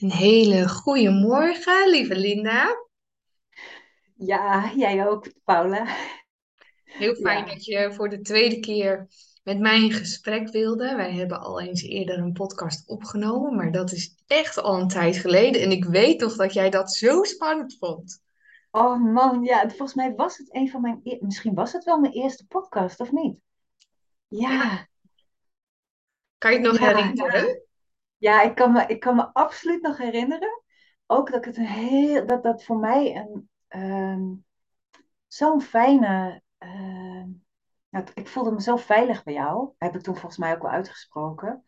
[0.00, 2.86] Een hele goede morgen, lieve Linda.
[4.14, 5.96] Ja, jij ook, Paula.
[6.84, 7.52] Heel fijn Ja.
[7.52, 9.08] dat je voor de tweede keer
[9.42, 10.94] met mij in gesprek wilde.
[10.94, 15.16] Wij hebben al eens eerder een podcast opgenomen, maar dat is echt al een tijd
[15.16, 15.62] geleden.
[15.62, 18.22] En ik weet nog dat jij dat zo spannend vond.
[18.70, 21.98] Oh man, ja, volgens mij was het een van mijn, e- misschien was het wel
[21.98, 23.38] mijn eerste podcast, of niet?
[24.28, 24.88] Ja, Ja,
[26.38, 27.62] kan je het nog ja, herinneren?
[28.20, 30.62] Ja, ik kan me, ik kan me absoluut nog herinneren.
[31.06, 34.34] Ook dat ik het een heel, dat dat voor mij een, ehm,
[35.26, 36.42] zo'n fijne,
[37.90, 39.70] nou, ik voelde me zo veilig bij jou.
[39.78, 41.64] Heb ik toen volgens mij ook wel uitgesproken.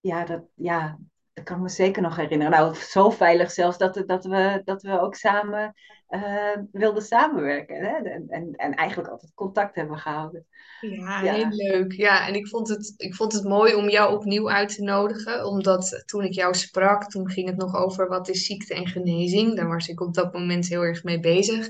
[0.00, 0.98] Ja, dat, ja,
[1.32, 2.52] dat kan ik me zeker nog herinneren.
[2.52, 5.74] Nou, zo veilig zelfs dat, dat, we, dat we ook samen
[6.12, 7.76] eh, wilden samenwerken.
[7.76, 7.96] Hè?
[7.96, 10.46] En, en, en eigenlijk altijd contact hebben gehouden.
[10.80, 11.92] Ja, heel leuk.
[11.92, 15.46] Ja, en ik vond het, ik vond het mooi om jou opnieuw uit te nodigen,
[15.46, 19.56] omdat toen ik jou sprak, toen ging het nog over wat is ziekte en genezing.
[19.56, 21.68] Daar was ik op dat moment heel erg mee bezig.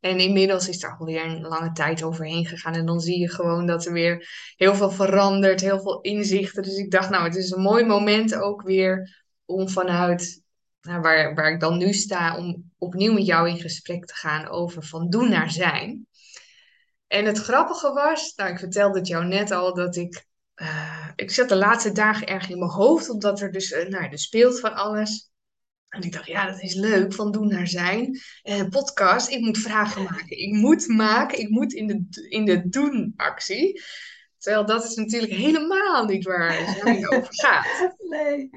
[0.00, 3.66] En inmiddels is er alweer een lange tijd overheen gegaan en dan zie je gewoon
[3.66, 6.62] dat er weer heel veel verandert, heel veel inzichten.
[6.62, 10.42] Dus ik dacht, nou, het is een mooi moment ook weer om vanuit
[10.84, 14.48] nou, waar, waar ik dan nu sta, om opnieuw met jou in gesprek te gaan
[14.48, 16.06] over van doen naar zijn.
[17.06, 21.30] En het grappige was, nou, ik vertelde het jou net al, dat ik, eh, ik
[21.30, 24.60] zat de laatste dagen erg in mijn hoofd, omdat er dus, eh, nou, er speelt
[24.60, 25.32] van alles.
[25.88, 28.20] En ik dacht, ja, dat is leuk, van doen naar zijn.
[28.42, 30.38] Eh, podcast, ik moet vragen maken.
[30.38, 33.82] Ik moet maken, ik moet in de, in de doen-actie.
[34.38, 37.94] Terwijl dat is natuurlijk helemaal niet waar zijn over gaat.
[38.08, 38.50] nee.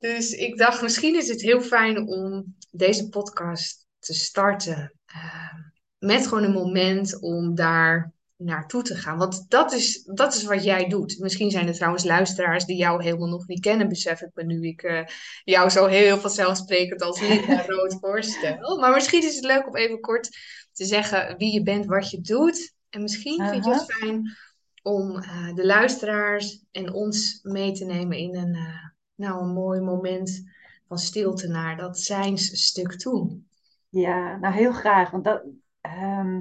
[0.00, 4.92] Dus ik dacht, misschien is het heel fijn om deze podcast te starten.
[5.06, 5.54] eh,
[5.98, 9.18] met gewoon een moment om daar naartoe te gaan.
[9.18, 11.18] Want dat is, dat is wat jij doet.
[11.18, 14.66] Misschien zijn er trouwens luisteraars die jou helemaal nog niet kennen, besef ik me nu
[14.66, 15.04] ik eh,
[15.44, 18.78] jou zo heel vanzelfsprekend als Linda Rood voorstel.
[18.78, 20.28] Maar misschien is het leuk om even kort
[20.72, 22.74] te zeggen wie je bent, wat je doet.
[22.90, 24.36] En misschien vind je het fijn
[24.82, 28.56] om eh, de luisteraars en ons mee te nemen in een,
[29.20, 30.50] nou, een mooi moment
[30.88, 33.40] van stilte naar dat zijnsstuk toe.
[33.88, 35.10] Ja, nou heel graag.
[35.10, 35.44] Want dat,
[35.80, 36.40] ehm,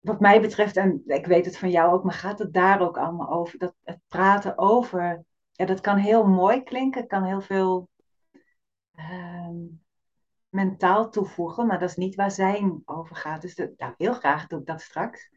[0.00, 2.98] wat mij betreft, en ik weet het van jou ook, maar gaat het daar ook
[2.98, 3.58] allemaal over?
[3.58, 7.88] Dat het praten over, ja, dat kan heel mooi klinken, kan heel veel
[8.94, 9.56] ehm,
[10.48, 13.42] mentaal toevoegen, maar dat is niet waar zijn over gaat.
[13.42, 15.30] Dus dat, nou, heel graag doe ik dat straks.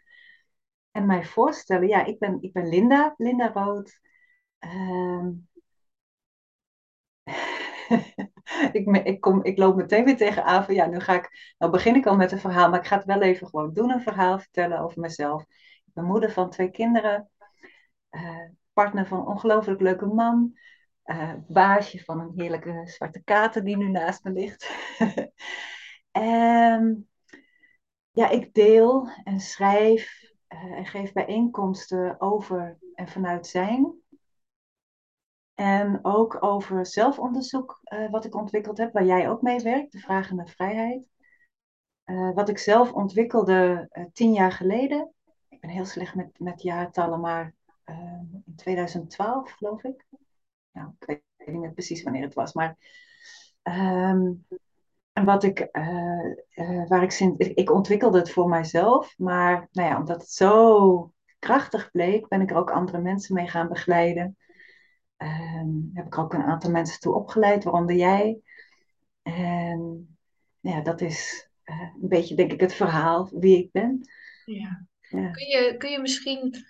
[0.91, 3.99] En mij voorstellen, ja, ik ben, ik ben Linda, Linda Rood.
[4.59, 5.29] Ehm,
[8.71, 11.95] ik, ik, kom, ik loop meteen weer tegenaan van, ja, nu ga ik, nou begin
[11.95, 14.39] ik al met een verhaal, maar ik ga het wel even gewoon doen, een verhaal
[14.39, 15.41] vertellen over mezelf.
[15.85, 17.29] Ik ben moeder van twee kinderen,
[18.09, 20.57] eh, partner van een ongelooflijk leuke man,
[21.03, 24.69] eh, baasje van een heerlijke zwarte kater die nu naast me ligt.
[26.11, 27.09] En
[28.11, 34.01] ja, ik deel en schrijf eh, en geef bijeenkomsten over en vanuit zijn.
[35.61, 39.99] En ook over zelfonderzoek, eh, wat ik ontwikkeld heb, waar jij ook mee werkt, de
[39.99, 41.09] vragen naar vrijheid.
[42.03, 45.13] Eh, wat ik zelf ontwikkelde eh, tien jaar geleden.
[45.49, 47.55] Ik ben heel slecht met, met jaartallen, maar
[48.45, 50.05] in 2012 geloof ik.
[50.71, 52.77] Nou, ik weet niet precies wanneer het was, maar
[53.61, 54.31] ehm,
[55.13, 55.69] en wat ik,
[56.87, 61.13] waar ik, sinds, ik, ik ontwikkelde het voor mijzelf, maar nou ja, omdat het zo
[61.39, 64.37] krachtig bleek, ben ik er ook andere mensen mee gaan begeleiden.
[65.21, 68.39] Ehm, heb ik ook een aantal mensen toe opgeleid, waaronder jij.
[69.21, 70.17] En
[70.59, 74.01] nou ja, dat is eh, een beetje, denk ik, het verhaal wie ik ben.
[74.43, 74.85] Ja.
[75.09, 76.65] Ja, Kun je, kun je misschien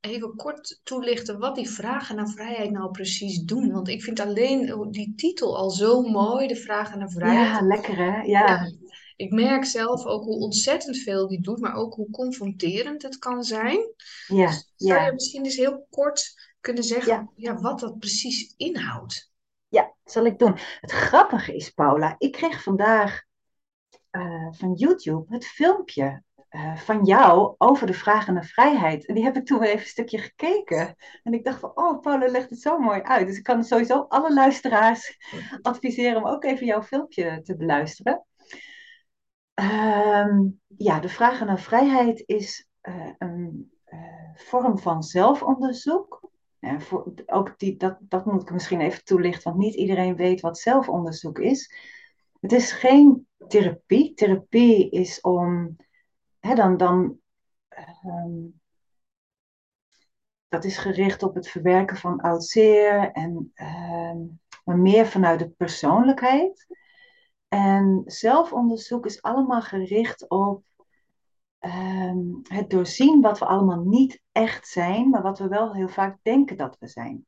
[0.00, 3.72] even kort toelichten wat die vragen naar vrijheid nou precies doen?
[3.72, 7.60] Want ik vind alleen die titel al zo mooi, de vragen naar ja vrijheid.
[7.60, 8.20] lekker hè?
[8.20, 8.70] Ja, Ja,
[9.16, 13.42] ik merk zelf ook hoe ontzettend veel die doet, maar ook hoe confronterend het kan
[13.44, 13.78] zijn.
[14.26, 16.34] ja, Dus zou je ja, misschien eens heel kort
[16.66, 19.34] kunnen zeggen ja, ja, wat dat precies inhoudt?
[19.68, 20.58] ja, zal ik doen.
[20.80, 23.22] Het grappige is, Paula, ik kreeg vandaag
[24.10, 29.06] eh, van YouTube het filmpje eh, van jou over de vragen naar vrijheid.
[29.06, 30.96] En die heb ik toen weer even een stukje gekeken.
[31.22, 33.26] En ik dacht van, oh, Paula legt het zo mooi uit.
[33.26, 35.18] Dus ik kan sowieso alle luisteraars
[35.62, 38.24] adviseren om ook even jouw filmpje te beluisteren.
[39.54, 43.70] Ehm, ja, de vragen naar vrijheid is eh, een
[44.34, 46.25] vorm van zelfonderzoek.
[46.78, 50.58] Voor, ook die, dat, dat moet ik misschien even toelichten, want niet iedereen weet wat
[50.58, 51.74] zelfonderzoek is.
[52.40, 54.14] Het is geen therapie.
[54.14, 55.76] Therapie is om,
[56.40, 57.18] hè, dan, dan,
[57.68, 58.34] ehm,
[60.48, 64.18] dat is gericht op het verwerken van oud zeer en ehm,
[64.64, 66.66] maar meer vanuit de persoonlijkheid.
[67.48, 70.64] En zelfonderzoek is allemaal gericht op
[71.58, 76.18] ehm, het doorzien wat we allemaal niet echt zijn, maar wat we wel heel vaak
[76.22, 77.26] denken dat we zijn.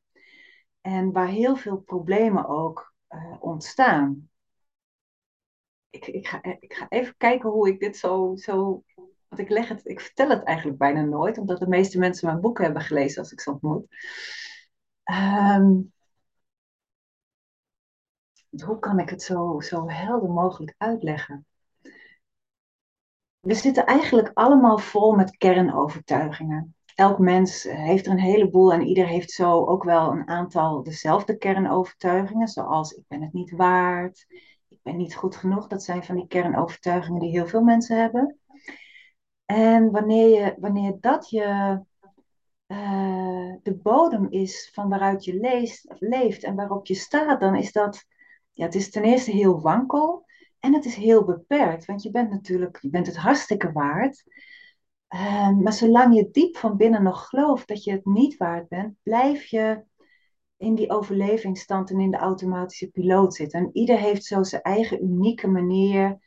[0.81, 4.31] En waar heel veel problemen ook uh, ontstaan.
[5.91, 8.83] Ik, ik, ga, ik ga even kijken hoe ik dit zo, zo.
[9.29, 12.41] Want ik, leg het, ik vertel het eigenlijk bijna nooit, omdat de meeste mensen mijn
[12.41, 13.87] boeken hebben gelezen als ik ze ontmoet.
[15.05, 15.93] Um,
[18.65, 21.47] hoe kan ik het zo, zo helder mogelijk uitleggen?
[23.41, 26.77] We zitten eigenlijk allemaal vol met kernovertuigingen.
[26.99, 31.37] Elk mens heeft er een heleboel en ieder heeft zo ook wel een aantal dezelfde
[31.37, 34.27] kernovertuigingen, zoals ik ben het niet waard,
[34.69, 35.67] ik ben niet goed genoeg.
[35.67, 38.39] Dat zijn van die kernovertuigingen die heel veel mensen hebben.
[39.45, 41.81] En wanneer, je, wanneer dat je
[42.67, 47.73] uh, de bodem is van waaruit je leest, leeft en waarop je staat, dan is
[47.73, 48.05] dat
[48.53, 50.27] ja, het is ten eerste heel wankel
[50.59, 51.85] en het is heel beperkt.
[51.85, 54.25] Want je bent natuurlijk, je bent het hartstikke waard.
[55.15, 58.95] Uh, maar zolang je diep van binnen nog gelooft dat je het niet waard bent,
[59.03, 59.85] blijf je
[60.57, 63.61] in die overlevingsstand en in de automatische piloot zitten.
[63.61, 66.19] En ieder heeft zo zijn eigen unieke manier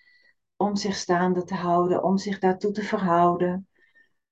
[0.56, 3.68] om zich staande te houden, om zich daartoe te verhouden.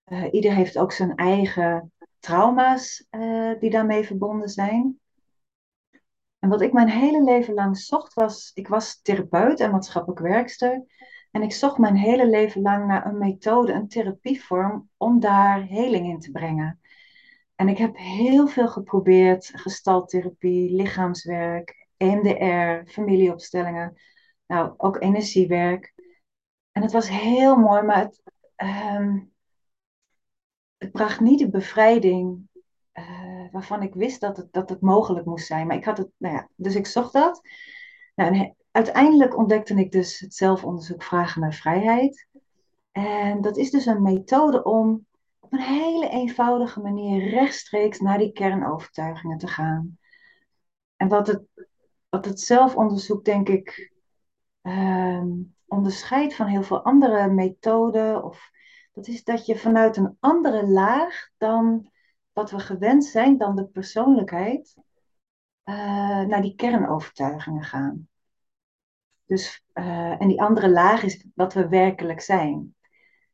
[0.05, 4.99] Uh, ieder heeft ook zijn eigen trauma's uh, die daarmee verbonden zijn.
[6.39, 10.83] En wat ik mijn hele leven lang zocht was, ik was therapeut en maatschappelijk werkster.
[11.31, 16.07] En ik zocht mijn hele leven lang naar een methode, een therapievorm om daar heling
[16.07, 16.79] in te brengen.
[17.55, 23.97] En ik heb heel veel geprobeerd, gestalttherapie, lichaamswerk, EMDR, familieopstellingen,
[24.45, 25.93] nou ook energiewerk.
[26.71, 28.21] En het was heel mooi, maar het,
[28.97, 29.31] um,
[30.77, 32.47] het bracht niet de bevrijding
[32.93, 35.67] uh, waarvan ik wist dat het, dat het mogelijk moest zijn.
[35.67, 37.41] Maar ik had het, nou ja, dus ik zocht dat.
[38.15, 38.53] Nou,
[38.85, 42.27] uiteindelijk ontdekte ik dus het zelfonderzoek Vragen naar Vrijheid.
[42.91, 45.05] En dat is dus een methode om
[45.39, 49.97] op een hele eenvoudige manier rechtstreeks naar die kernovertuigingen te gaan.
[50.95, 51.43] En wat het,
[52.09, 53.93] wat het zelfonderzoek, denk ik,
[54.61, 55.23] uh,
[55.67, 58.49] onderscheidt van heel veel andere methoden, of,
[58.93, 61.91] dat is dat je vanuit een andere laag dan
[62.33, 64.75] wat we gewend zijn, dan de persoonlijkheid,
[65.65, 68.07] uh, naar die kernovertuigingen gaan.
[69.29, 72.75] Dus, uh, en die andere laag is wat we werkelijk zijn.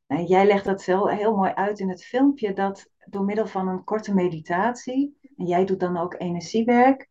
[0.08, 3.68] Nou, jij legt dat heel, heel mooi uit in het filmpje, dat door middel van
[3.68, 7.10] een korte meditatie, en jij doet dan ook energiewerk,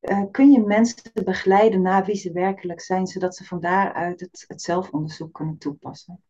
[0.00, 4.62] uh, kun je mensen begeleiden naar wie ze werkelijk zijn, zodat ze van daaruit het
[4.62, 6.22] zelfonderzoek kunnen toepassen.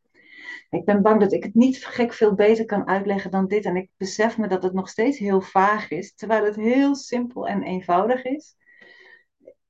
[0.70, 3.64] Ik ben bang dat ik het niet gek veel beter kan uitleggen dan dit.
[3.64, 7.48] En ik besef me dat het nog steeds heel vaag is, terwijl het heel simpel
[7.48, 8.56] en eenvoudig is.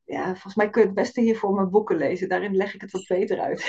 [0.06, 2.28] Ja, volgens mij kun je het beste hiervoor mijn boeken lezen.
[2.28, 3.60] Daarin leg ik het wat beter uit.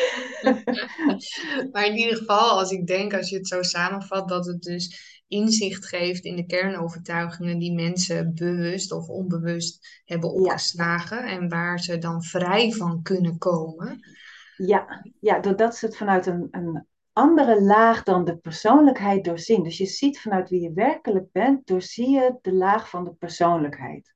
[1.71, 5.13] maar in ieder geval, als ik denk, als je het zo samenvat, dat het dus
[5.27, 11.97] inzicht geeft in de kernovertuigingen die mensen bewust of onbewust hebben opgeslagen en waar ze
[11.97, 13.99] dan vrij van kunnen komen.
[14.57, 19.63] Ja, ja doordat ze het vanuit een, een andere laag dan de persoonlijkheid doorzien.
[19.63, 24.14] Dus je ziet vanuit wie je werkelijk bent, doorzie je de laag van de persoonlijkheid.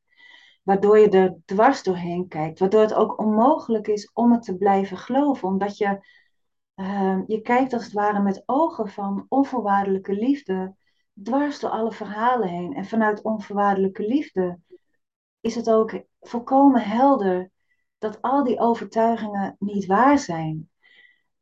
[0.69, 4.97] Waardoor je er dwars doorheen kijkt, waardoor het ook onmogelijk is om het te blijven
[4.97, 6.07] geloven, omdat je,
[6.75, 10.75] uh, je kijkt als het ware met ogen van onvoorwaardelijke liefde,
[11.23, 12.73] dwars door alle verhalen heen.
[12.73, 14.59] En vanuit onvoorwaardelijke liefde
[15.39, 17.51] is het ook volkomen helder
[17.97, 20.69] dat al die overtuigingen niet waar zijn.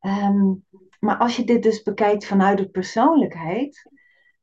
[0.02, 0.66] Um,
[1.00, 3.92] maar als je dit dus bekijkt vanuit de persoonlijkheid,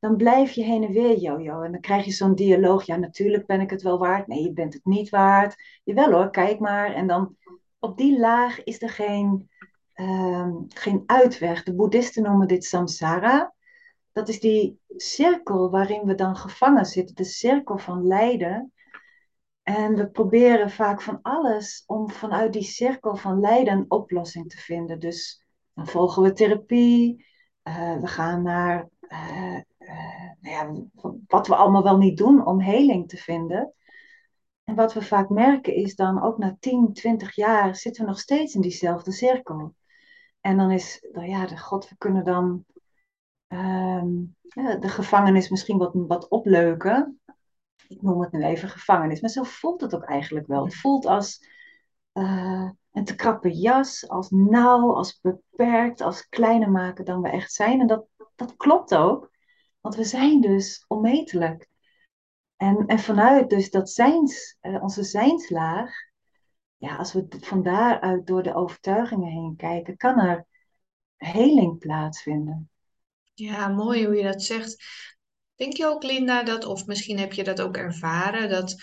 [0.05, 1.61] dan blijf je heen en weer jojo.
[1.61, 2.85] En dan krijg je zo'n dialoog.
[2.85, 4.27] Ja, natuurlijk ben ik het wel waard.
[4.27, 5.55] Nee, je bent het niet waard.
[5.83, 6.93] Jawel hoor, kijk maar.
[6.93, 7.35] En dan
[7.79, 9.49] op die laag is er geen,
[9.95, 11.63] um, geen uitweg.
[11.63, 13.53] De boeddhisten noemen dit samsara.
[14.11, 17.15] Dat is die cirkel waarin we dan gevangen zitten.
[17.15, 18.73] De cirkel van lijden.
[19.63, 24.57] En we proberen vaak van alles om vanuit die cirkel van lijden een oplossing te
[24.57, 24.99] vinden.
[24.99, 27.25] Dus dan volgen we therapie.
[27.63, 29.59] Uh, we gaan naar uh,
[30.45, 30.89] nou
[31.27, 33.73] wat we allemaal wel niet doen om heling te vinden.
[34.63, 38.19] En wat we vaak merken is dan ook na 10, 20 jaar zitten we nog
[38.19, 39.75] steeds in diezelfde cirkel.
[40.41, 42.65] En dan is, nou ja, de God, we kunnen dan
[43.47, 44.13] ehm,
[44.79, 47.19] de gevangenis misschien wat, wat opleuken.
[47.87, 50.63] Ik noem het nu even gevangenis, maar zo voelt het ook eigenlijk wel.
[50.63, 51.39] Het voelt als
[52.91, 57.79] een te krappe jas, als nauw, als beperkt, als kleiner maken dan we echt zijn.
[57.79, 59.31] En dat, dat klopt ook,
[59.85, 61.67] want we zijn dus onmetelijk.
[62.55, 65.91] En, en vanuit dus dat zijns, uh, onze zijnslaag,
[66.77, 70.45] ja, als we van daaruit door de overtuigingen heen kijken, kan er
[71.15, 72.69] heling plaatsvinden.
[73.33, 74.83] Ja, mooi hoe je dat zegt.
[75.55, 78.75] Denk je ook, Linda, dat, of misschien heb je dat ook ervaren, dat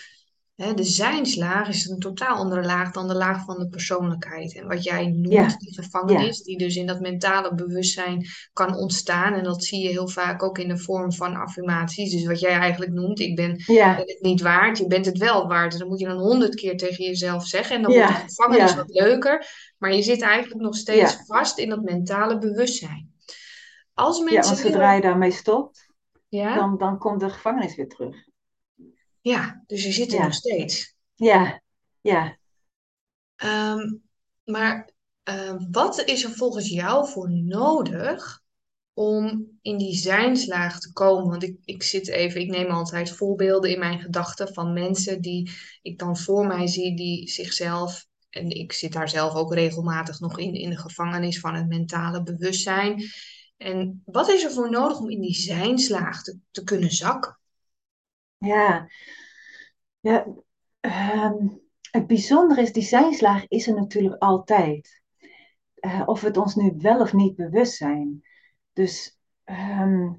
[0.55, 4.55] hè, de zijnslaag is een totaal andere laag dan de laag van de persoonlijkheid.
[4.55, 8.75] En wat jij noemt, Ja, die ja, gevangenis, die dus in dat mentale bewustzijn kan
[8.75, 9.33] ontstaan.
[9.33, 12.11] En dat zie je heel vaak ook in de vorm van affirmaties.
[12.11, 15.17] Dus wat jij eigenlijk noemt, ik ben, ben ja, het niet waard, je bent het
[15.17, 15.79] wel waard.
[15.79, 17.75] Dan moet je dan honderd keer tegen jezelf zeggen.
[17.75, 19.47] En dan wordt de ja, gevangenis ja, wat leuker.
[19.77, 21.23] Maar je zit eigenlijk nog steeds ja.
[21.25, 23.11] vast in dat mentale bewustzijn.
[23.93, 25.87] Als Ja, mensen want zodra je daarmee stopt,
[26.27, 28.15] ja, dan, dan komt de gevangenis weer terug.
[29.23, 30.95] Ja, dus je zit er nog steeds.
[31.15, 31.61] ja,
[32.01, 32.37] ja.
[33.35, 33.95] Ehm,
[34.43, 38.41] maar ehm, wat is er volgens jou voor nodig
[38.93, 41.29] om in die zijnslaag te komen?
[41.29, 45.51] Want ik, ik zit even, ik neem altijd voorbeelden in mijn gedachten van mensen die
[45.81, 50.39] ik dan voor mij zie, die zichzelf, en ik zit daar zelf ook regelmatig nog
[50.39, 53.03] in, in de gevangenis van het mentale bewustzijn.
[53.57, 57.37] En wat is er voor nodig om in die zijnslaag te, te kunnen zakken?
[58.43, 58.87] Ja,
[59.99, 60.27] ja.
[60.79, 61.47] ehm,
[61.91, 65.01] het bijzondere is, die zijnslaag is er natuurlijk altijd.
[65.73, 68.21] Eh, of we het ons nu wel of niet bewust zijn.
[68.73, 70.13] Dus ehm,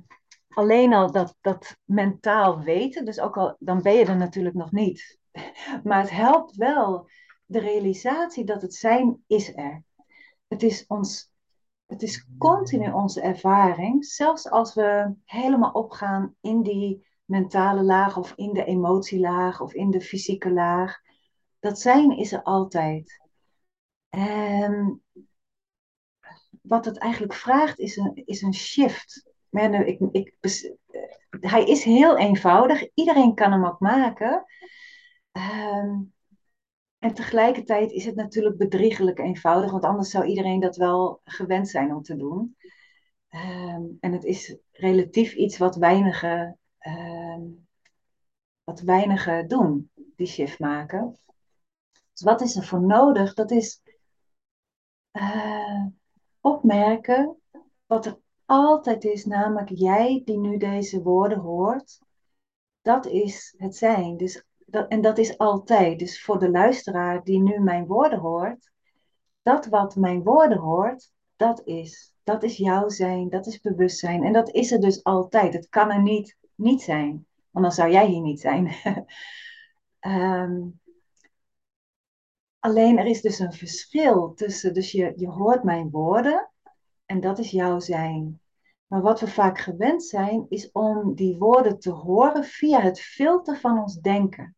[0.48, 4.72] alleen al dat, dat mentaal weten, dus ook al, dan ben je er natuurlijk nog
[4.72, 5.18] niet.
[5.84, 7.08] Maar het helpt wel
[7.46, 9.84] de realisatie dat het zijn is er.
[10.48, 11.32] Het is ons,
[11.86, 18.32] het is continu onze ervaring, zelfs als we helemaal opgaan in die mentale laag of
[18.36, 21.00] in de emotielaag of in de fysieke laag.
[21.60, 23.20] Dat zijn is er altijd.
[24.08, 25.02] En
[26.62, 29.32] wat het eigenlijk vraagt is een, is een shift.
[29.48, 30.36] Maar ik, ik,
[31.40, 32.88] hij is heel eenvoudig.
[32.94, 34.44] Iedereen kan hem ook maken.
[35.32, 36.12] Um,
[36.98, 41.94] en tegelijkertijd is het natuurlijk bedriegelijk eenvoudig, want anders zou iedereen dat wel gewend zijn
[41.94, 42.56] om te doen.
[43.30, 47.66] Um, en het is relatief iets wat weinigen, um,
[48.64, 51.18] wat weinigen doen, die shift maken.
[52.12, 53.34] Dus wat is er voor nodig?
[53.34, 53.82] Dat is
[55.12, 55.86] uh,
[56.40, 57.36] opmerken
[57.86, 61.98] wat er altijd is, namelijk jij die nu deze woorden hoort.
[62.82, 64.16] Dat is het zijn.
[64.16, 65.98] Dus dat, en dat is altijd.
[65.98, 68.70] Dus voor de luisteraar die nu mijn woorden hoort,
[69.42, 72.14] dat wat mijn woorden hoort, dat is.
[72.22, 74.22] Dat is jouw zijn, dat is bewustzijn.
[74.22, 75.52] En dat is er dus altijd.
[75.52, 78.74] Het kan er niet niet zijn, want dan zou jij hier niet zijn.
[80.00, 80.80] um,
[82.58, 86.50] alleen er is dus een verschil tussen, dus je, je hoort mijn woorden
[87.06, 88.40] en dat is jouw zijn.
[88.86, 93.56] Maar wat we vaak gewend zijn, is om die woorden te horen via het filter
[93.56, 94.56] van ons denken.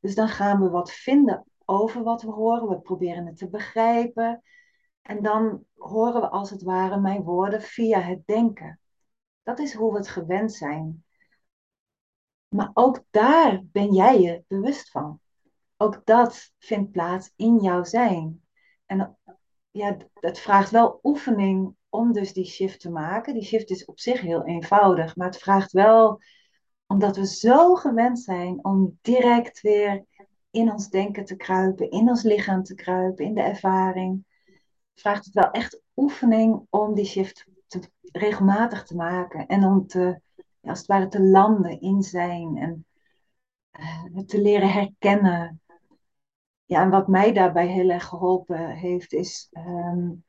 [0.00, 2.68] Dus dan gaan we wat vinden over wat we horen.
[2.68, 4.42] We proberen het te begrijpen.
[5.02, 8.80] En dan horen we als het ware mijn woorden via het denken.
[9.42, 11.04] Dat is hoe we het gewend zijn.
[12.60, 15.20] Maar ook daar ben jij je bewust van.
[15.76, 18.42] Ook dat vindt plaats in jouw zijn.
[18.86, 19.18] En
[19.70, 23.34] ja, het vraagt wel oefening om dus die shift te maken.
[23.34, 26.20] Die shift is op zich heel eenvoudig, maar het vraagt wel,
[26.86, 30.04] omdat we zo gewend zijn om direct weer
[30.50, 34.24] in ons denken te kruipen, in ons lichaam te kruipen, in de ervaring,
[34.94, 37.80] vraagt het wel echt oefening om die shift te,
[38.12, 40.20] regelmatig te maken en om te,
[40.62, 42.86] als het ware te landen in zijn en
[43.80, 45.60] uh, te leren herkennen.
[46.64, 50.24] Ja, en wat mij daarbij heel erg geholpen heeft, is um,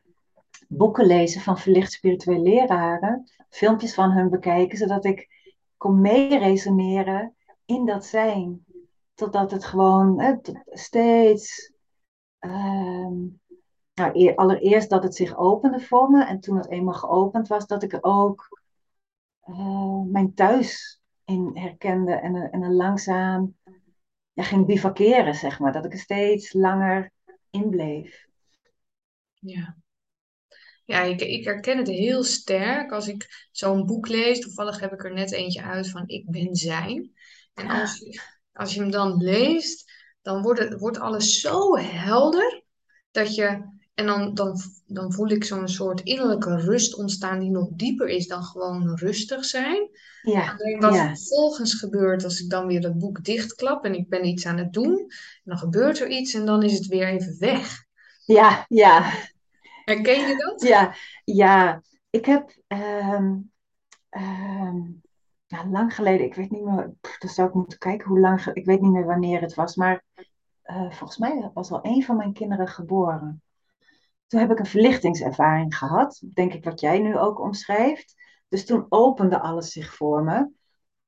[0.67, 5.29] boeken lezen van verlicht spirituele leraren, filmpjes van hun bekijken, zodat ik
[5.77, 7.35] kon meeresoneren
[7.65, 8.65] in dat zijn.
[9.13, 11.73] Totdat het gewoon steeds.
[12.39, 13.39] Um,
[13.93, 16.25] nou, allereerst dat het zich opende voor me.
[16.25, 18.60] En toen het eenmaal geopend was, dat ik ook
[19.45, 22.13] uh, mijn thuis in herkende.
[22.13, 23.55] En, en er langzaam
[24.33, 25.73] ja, ging bivakeren, zeg maar.
[25.73, 27.11] Dat ik er steeds langer
[27.49, 28.25] in bleef.
[29.39, 29.77] Ja.
[30.85, 34.39] Ja, ik, ik herken het heel sterk als ik zo'n boek lees.
[34.39, 37.11] Toevallig heb ik er net eentje uit van Ik ben zijn.
[37.53, 38.21] En als je,
[38.53, 42.63] als je hem dan leest, dan wordt, het, wordt alles zo helder
[43.11, 43.79] dat je.
[43.93, 48.27] En dan, dan, dan voel ik zo'n soort innerlijke rust ontstaan die nog dieper is
[48.27, 49.89] dan gewoon rustig zijn.
[50.21, 51.15] Ja, Alleen wat ja.
[51.15, 54.73] vervolgens gebeurt als ik dan weer het boek dichtklap en ik ben iets aan het
[54.73, 55.11] doen,
[55.43, 57.85] dan gebeurt er iets en dan is het weer even weg.
[58.25, 59.11] Ja, ja.
[59.85, 60.61] Herken je dat?
[60.61, 61.81] Ja, ja.
[62.09, 63.51] Ik heb um,
[64.09, 65.01] um,
[65.47, 68.45] nou, lang geleden, ik weet niet meer, pff, dan zou ik moeten kijken hoe lang,
[68.45, 70.03] ik weet niet meer wanneer het was, maar
[70.61, 73.41] eh, volgens mij was al een van mijn kinderen geboren.
[74.31, 78.15] Toen heb ik een verlichtingservaring gehad, denk ik wat jij nu ook omschrijft.
[78.47, 80.49] Dus toen opende alles zich voor me.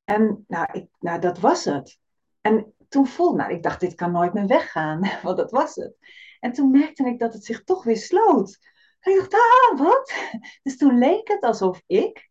[0.03, 1.99] En nou, ik, nou dat was het.
[2.41, 5.95] En toen voelde, nou, ik dacht, dit kan nooit meer weggaan, want dat was het.
[6.39, 8.59] En toen merkte ik dat het zich toch weer sloot.
[8.99, 10.13] En ik dacht, ah, wat?
[10.63, 12.29] Dus toen leek het alsof ik,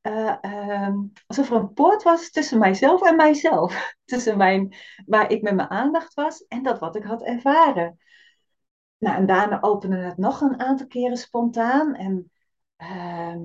[0.00, 3.94] eh, ehm, alsof er een poort was tussen mijzelf en mijzelf.
[4.04, 4.74] Tussen mijn,
[5.06, 7.98] waar ik met mijn aandacht was en dat wat ik had ervaren.
[9.02, 11.94] Nou, en daarna opende het nog een aantal keren spontaan.
[11.94, 12.30] En
[12.76, 13.42] ehm,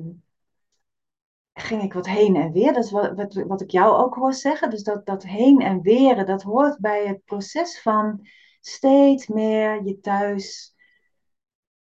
[1.54, 2.74] ging ik wat heen en weer.
[2.74, 4.70] Dat is wat, wat, wat ik jou ook hoor zeggen.
[4.70, 8.28] Dus dat, dat heen en weren, dat hoort bij het proces van
[8.60, 10.76] steeds meer je thuis,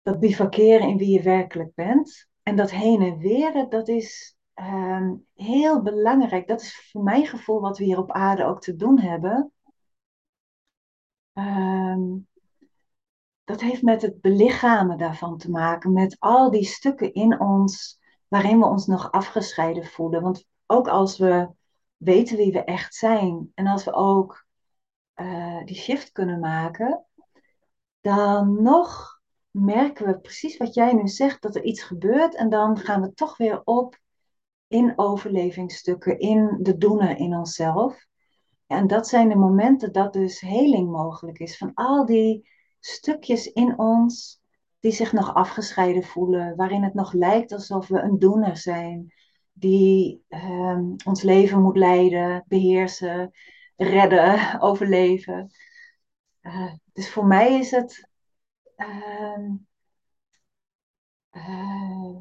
[0.02, 2.28] dat bivakeren in wie je werkelijk bent.
[2.42, 6.48] En dat heen en weren, dat is ehm, heel belangrijk.
[6.48, 9.52] Dat is voor mijn gevoel wat we hier op aarde ook te doen hebben.
[11.32, 12.00] Ehm,
[13.50, 18.58] dat heeft met het belichamen daarvan te maken, met al die stukken in ons waarin
[18.58, 20.22] we ons nog afgescheiden voelen.
[20.22, 21.48] Want ook als we
[21.96, 24.46] weten wie we echt zijn en als we ook
[25.14, 27.04] eh, die shift kunnen maken,
[28.00, 32.78] dan nog merken we precies wat jij nu zegt, dat er iets gebeurt en dan
[32.78, 33.98] gaan we toch weer op
[34.66, 38.06] in overlevingsstukken, in de doener in onszelf.
[38.66, 42.48] En dat zijn de momenten dat dus heling mogelijk is van al die
[42.80, 44.40] stukjes in ons
[44.80, 49.14] die zich nog afgescheiden voelen, waarin het nog lijkt alsof we een doener zijn,
[49.52, 53.30] die ehm, ons leven moet leiden, beheersen,
[53.76, 55.50] redden, overleven.
[56.42, 58.08] Uh, dus voor mij is het
[58.76, 59.54] ehm,
[61.32, 62.16] uh,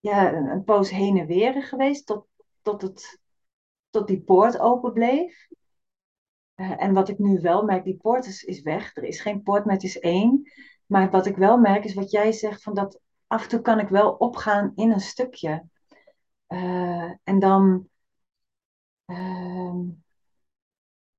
[0.00, 2.26] ja, een, een poos heen en weer geweest tot,
[2.62, 3.20] tot, het,
[3.90, 5.48] tot die poort open bleef.
[6.60, 8.96] Uh, en wat ik nu wel merk, die poort is, is weg.
[8.96, 10.50] Er is geen poort, het is één.
[10.86, 13.78] Maar wat ik wel merk is wat jij zegt, van dat af en toe kan
[13.78, 15.64] ik wel opgaan in een stukje.
[16.48, 17.88] Uh, en dan,
[19.06, 19.74] uh,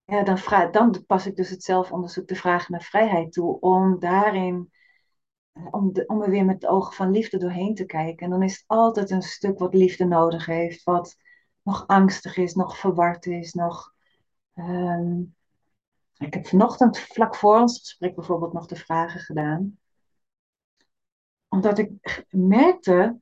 [0.04, 4.00] ja, dan, vraag, dan pas ik dus het zelfonderzoek de vraag naar vrijheid toe, om
[4.00, 4.72] daarin,
[5.72, 8.26] om, de, om er weer met de ogen van liefde doorheen te kijken.
[8.26, 11.16] En dan is het altijd een stuk wat liefde nodig heeft, wat
[11.62, 13.91] nog angstig is, nog verward is, nog
[14.69, 15.36] Um,
[16.17, 19.80] ik heb vanochtend vlak voor ons gesprek bijvoorbeeld nog de vragen gedaan.
[21.47, 23.19] Omdat ik merkte.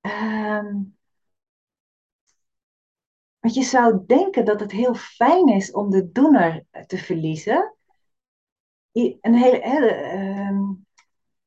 [0.00, 0.96] Um,
[3.38, 7.74] want je zou denken dat het heel fijn is om de doener te verliezen.
[8.92, 9.64] Een hele,
[10.14, 10.86] um,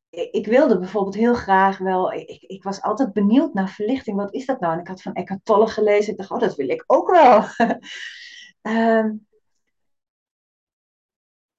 [0.09, 2.13] ik wilde bijvoorbeeld heel graag wel.
[2.13, 4.17] Ik, ik was altijd benieuwd naar verlichting.
[4.17, 4.73] Wat is dat nou?
[4.73, 6.11] En ik had van Eckhart Tolle gelezen.
[6.11, 7.43] Ik dacht, oh, dat wil ik ook wel.
[8.61, 9.27] um,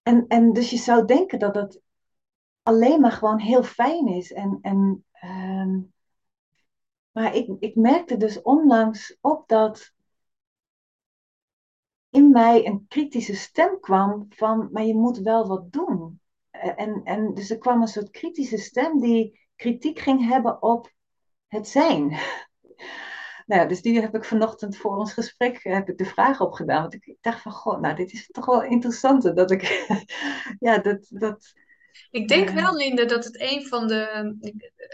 [0.02, 1.80] En, en dus je zou denken dat dat
[2.62, 4.32] alleen maar gewoon heel fijn is.
[4.32, 5.92] En, en, um,
[7.10, 9.92] maar ik, ik merkte dus onlangs op dat
[12.10, 16.20] in mij een kritische stem kwam van, maar je moet wel wat doen.
[16.50, 20.92] En, en dus er kwam een soort kritische stem die kritiek ging hebben op
[21.46, 22.10] het zijn.
[23.50, 26.80] Nou ja, dus die heb ik vanochtend voor ons gesprek heb ik de vraag opgedaan.
[26.80, 29.36] Want ik dacht van, goh, nou, dit is toch wel interessant.
[29.36, 29.86] Dat ik,
[30.60, 31.06] ja, dat...
[31.08, 31.52] dat
[32.10, 34.34] ik denk uh, wel, Linde, dat het een van de,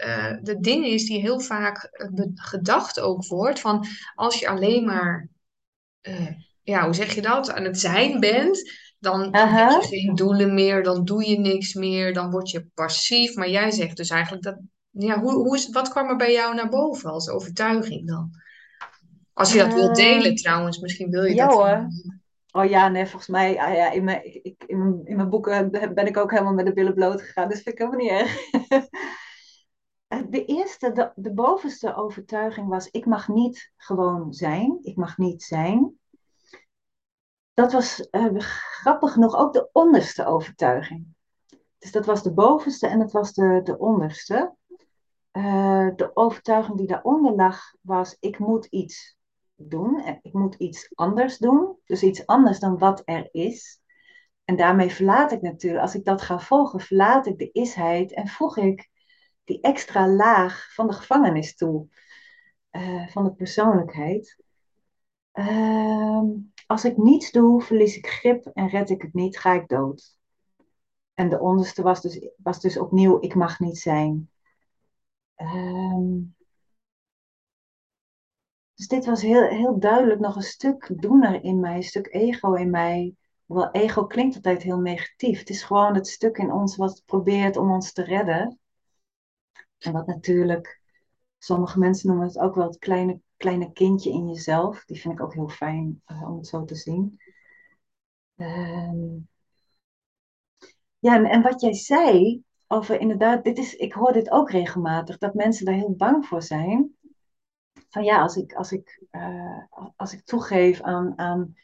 [0.05, 1.89] uh, de dingen is die heel vaak
[2.33, 3.59] gedacht ook wordt.
[3.59, 5.29] Van als je alleen maar,
[6.01, 6.29] uh,
[6.63, 9.71] ja, hoe zeg je dat, aan het zijn bent, dan -huh.
[9.71, 13.35] heb je geen doelen meer, dan doe je niks meer, dan word je passief.
[13.35, 14.59] Maar jij zegt dus eigenlijk dat,
[14.97, 18.31] ja, hoe, hoe is, wat kwam er bij jou naar boven als overtuiging dan?
[19.33, 21.55] Als je dat wilt delen trouwens, misschien wil je ja, dat.
[21.55, 21.87] Hoor.
[22.51, 25.71] Oh ja, nee, volgens mij, ah, ja, in, mijn, ik, in, mijn, in mijn boeken
[25.71, 28.49] ben ik ook helemaal met de billen bloot gegaan, dus vind ik helemaal niet erg.
[30.29, 35.43] de eerste, de, de bovenste overtuiging was, ik mag niet gewoon zijn, ik mag niet
[35.43, 35.99] zijn.
[37.53, 41.05] Dat was uh, grappig genoeg ook de onderste overtuiging.
[41.77, 44.55] Dus dat was de bovenste en het was de, de onderste.
[45.37, 49.17] Uh, de overtuiging die daaronder lag was, ik moet iets
[49.55, 50.19] doen.
[50.21, 51.77] Ik moet iets anders doen.
[51.85, 53.81] Dus iets anders dan wat er is.
[54.45, 58.27] En daarmee verlaat ik natuurlijk, als ik dat ga volgen, verlaat ik de isheid en
[58.27, 58.89] voeg ik
[59.43, 61.87] die extra laag van de gevangenis toe,
[62.71, 64.37] uh, van de persoonlijkheid.
[65.33, 66.21] Uh,
[66.67, 70.17] als ik niets doe, verlies ik grip en red ik het niet, ga ik dood.
[71.13, 74.29] En de onderste was dus, was dus opnieuw, ik mag niet zijn.
[75.37, 76.35] Um,
[78.77, 82.53] Dus dit was heel, heel duidelijk nog een stuk doener in mij, een stuk ego
[82.53, 83.15] in mij.
[83.45, 85.39] Hoewel ego klinkt altijd heel negatief.
[85.39, 88.59] Het is gewoon het stuk in ons wat probeert om ons te redden.
[89.77, 90.81] En wat natuurlijk,
[91.37, 94.85] sommige mensen noemen het ook wel het kleine, kleine kindje in jezelf.
[94.85, 97.19] Die vind ik ook heel fijn uh, om het zo te zien.
[98.35, 99.29] Um,
[100.99, 105.17] ja, en, en wat jij zei over inderdaad, dit is, ik hoor dit ook regelmatig,
[105.17, 106.95] dat mensen daar heel bang voor zijn.
[107.89, 109.63] Van ja, als ik, als ik, uh,
[109.95, 111.55] als ik toegeef aan, aan,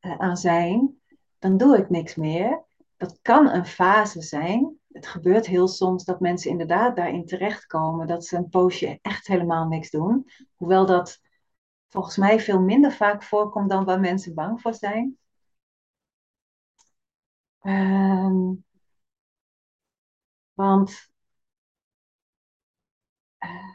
[0.00, 1.00] uh, aan zijn,
[1.38, 2.64] dan doe ik niks meer.
[2.96, 4.78] Dat kan een fase zijn.
[4.92, 9.66] Het gebeurt heel soms dat mensen inderdaad daarin terechtkomen, dat ze een poosje echt helemaal
[9.66, 10.30] niks doen.
[10.54, 11.20] Hoewel dat
[11.88, 15.18] volgens mij veel minder vaak voorkomt dan waar mensen bang voor zijn.
[17.62, 18.64] Um,
[20.60, 21.10] want
[23.44, 23.70] uh,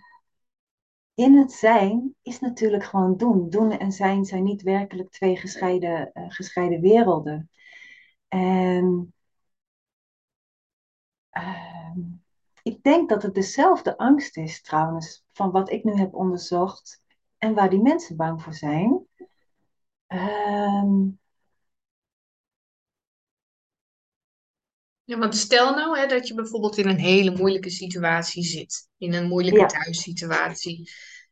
[1.13, 3.49] in het zijn is natuurlijk gewoon doen.
[3.49, 7.49] Doen en zijn zijn niet werkelijk twee gescheiden, uh, gescheiden werelden.
[8.27, 9.13] En
[11.31, 11.91] uh,
[12.61, 17.01] ik denk dat het dezelfde angst is trouwens, van wat ik nu heb onderzocht
[17.37, 19.07] en waar die mensen bang voor zijn.
[20.07, 21.19] Um,
[25.05, 28.89] Ja, want stel nou hè, dat je bijvoorbeeld in een hele moeilijke situatie zit.
[28.97, 30.89] In een moeilijke ja, thuissituatie.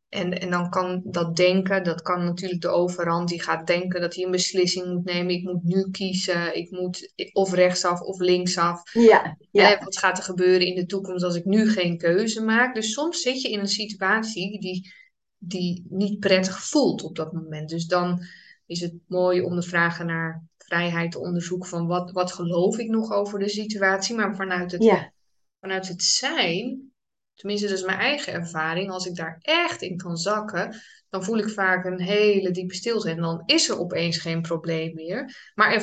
[0.09, 4.15] En, en dan kan dat denken, dat kan natuurlijk de overhand, die gaat denken dat
[4.15, 5.33] hij een beslissing moet nemen.
[5.33, 8.93] Ik moet nu kiezen, ik moet of rechtsaf of linksaf.
[8.93, 12.75] ja, ja, wat gaat er gebeuren in de toekomst als ik nu geen keuze maak?
[12.75, 14.93] Dus soms zit je in een situatie die,
[15.38, 17.69] die niet prettig voelt op dat moment.
[17.69, 18.25] Dus dan
[18.65, 22.89] is het mooi om de vragen naar vrijheid te onderzoeken van wat, wat geloof ik
[22.89, 25.13] nog over de situatie, maar vanuit het, ja,
[25.59, 26.91] vanuit het zijn,
[27.33, 30.75] tenminste dat is mijn eigen ervaring, als ik daar echt in kan zakken,
[31.09, 34.93] dan voel ik vaak een hele diepe stilte en dan is er opeens geen probleem
[34.93, 35.51] meer.
[35.55, 35.81] Maar er,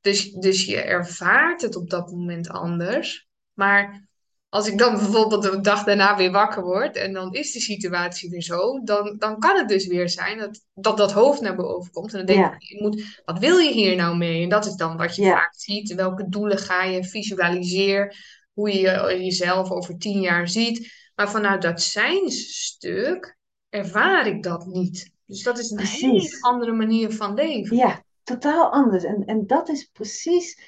[0.00, 4.08] dus, dus je ervaart het op dat moment anders, maar
[4.54, 8.30] als ik dan bijvoorbeeld de dag daarna weer wakker word en dan is de situatie
[8.30, 11.92] weer zo, dan, dan kan het dus weer zijn dat, dat dat hoofd naar boven
[11.92, 12.12] komt.
[12.12, 14.42] En dan denk ik, je moet, wat wil je hier nou mee?
[14.42, 15.94] En dat is dan wat je ja, vaak ziet.
[15.94, 18.16] Welke doelen ga je, visualiseer
[18.52, 20.92] hoe je jezelf over tien jaar ziet.
[21.14, 23.36] Maar vanuit dat zijnsstuk
[23.68, 25.10] ervaar ik dat niet.
[25.26, 26.42] Dus dat is een hele precies.
[26.42, 27.76] andere manier van leven.
[27.76, 29.04] Ja, totaal anders.
[29.04, 30.60] En, en dat is precies,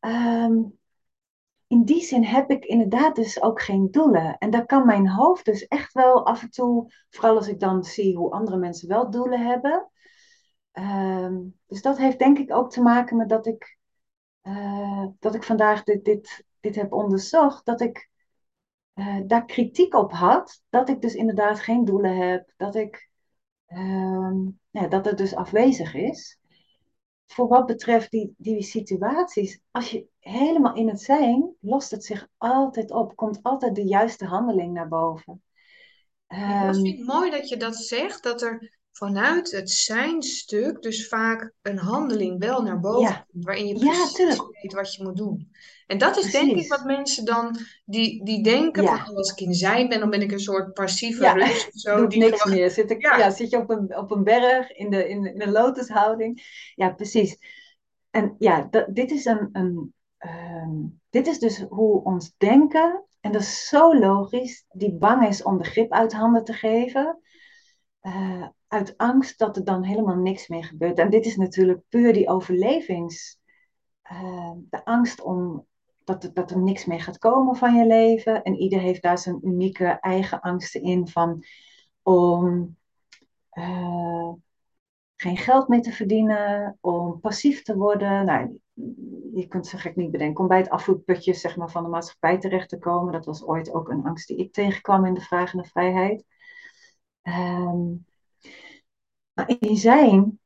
[0.00, 0.54] ehm,
[1.74, 4.38] in die zin heb ik inderdaad dus ook geen doelen.
[4.38, 7.84] En daar kan mijn hoofd dus echt wel af en toe, vooral als ik dan
[7.84, 9.90] zie hoe andere mensen wel doelen hebben.
[10.72, 13.78] Ehm, dus dat heeft denk ik ook te maken met dat ik,
[14.40, 18.10] eh, dat ik vandaag dit, dit, dit heb onderzocht, dat ik
[18.94, 23.10] eh, daar kritiek op had, dat ik dus inderdaad geen doelen heb, dat ik,
[23.66, 24.36] ehm,
[24.70, 26.38] ja, dat het dus afwezig is.
[27.26, 32.28] Voor wat betreft die, die situaties, als je helemaal in het zijn, lost het zich
[32.38, 33.16] altijd op.
[33.16, 35.42] Komt altijd de juiste handeling naar boven.
[36.26, 41.08] Dat Ehm, vind ik mooi dat je dat zegt, dat er vanuit het zijnstuk dus
[41.08, 45.16] vaak een handeling wel naar boven ja, komt, waarin je precies weet wat je moet
[45.16, 45.52] doen.
[45.86, 49.32] En dat is denk ik wat mensen dan, die, die denken van, Ja, oh, als
[49.32, 52.20] ik in zijn ben, dan ben ik een soort passieve rust of zo, doet die
[52.20, 52.70] niks gewoon, meer.
[52.70, 55.52] Zit, ik, ja, zit je op een, op een berg in de, in, in een
[55.52, 56.42] lotushouding?
[56.74, 57.38] Ja, precies.
[58.10, 60.72] En ja, dat, dit is een, een ehm,
[61.10, 65.58] dit is dus hoe ons denken, en dat is zo logisch, die bang is om
[65.58, 67.18] de grip uit handen te geven.
[68.04, 70.98] Eh, uit angst dat er dan helemaal niks meer gebeurt.
[70.98, 73.38] En dit is natuurlijk puur die overlevings.
[74.02, 75.66] eh, de angst om
[76.04, 78.42] dat er, dat er niks meer gaat komen van je leven.
[78.42, 81.44] En ieder heeft daar zijn unieke eigen angsten in van
[82.02, 82.76] om
[83.50, 84.32] eh,
[85.16, 88.24] geen geld meer te verdienen, om passief te worden.
[88.24, 88.60] Nou,
[89.34, 92.38] je kunt zo gek niet bedenken om bij het afvoerputje zeg maar, van de maatschappij
[92.38, 93.12] terecht te komen.
[93.12, 96.24] Dat was ooit ook een angst die ik tegenkwam in de naar vrijheid.
[97.24, 98.06] Um,
[99.32, 100.38] maar in zijn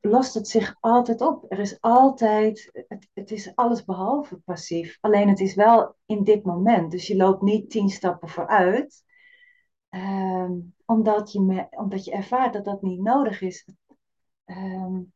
[0.00, 1.52] lost het zich altijd op.
[1.52, 4.98] Er is altijd, het, het is alles behalve passief.
[5.00, 6.90] Alleen het is wel in dit moment.
[6.90, 9.04] Dus je loopt niet tien stappen vooruit.
[9.90, 13.68] Um, omdat, je omdat je ervaart dat dat niet nodig is.
[14.44, 15.12] Um,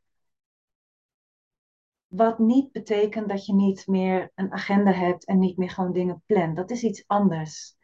[2.06, 6.22] wat niet betekent dat je niet meer een agenda hebt en niet meer gewoon dingen
[6.26, 6.56] plant.
[6.56, 7.77] Dat is iets anders.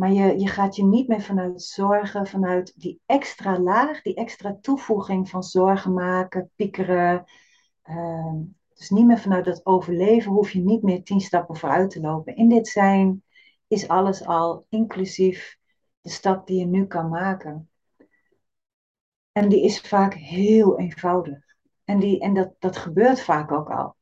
[0.00, 4.58] Maar je, je gaat je niet meer vanuit zorgen, vanuit die extra laag, die extra
[4.60, 7.24] toevoeging van zorgen maken, piekeren.
[7.84, 8.34] Uh,
[8.74, 12.36] dus niet meer vanuit dat overleven hoef je niet meer tien stappen vooruit te lopen.
[12.36, 13.22] In dit zijn
[13.66, 15.58] is alles al inclusief
[16.00, 17.70] de stap die je nu kan maken.
[19.32, 21.38] En die is vaak heel eenvoudig.
[21.84, 23.96] En, die, en dat, dat gebeurt vaak ook al.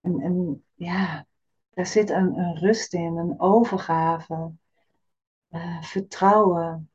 [0.00, 1.26] En, en ja,
[1.74, 4.52] daar zit een, een rust in, een overgave,
[5.50, 6.88] uh, vertrouwen.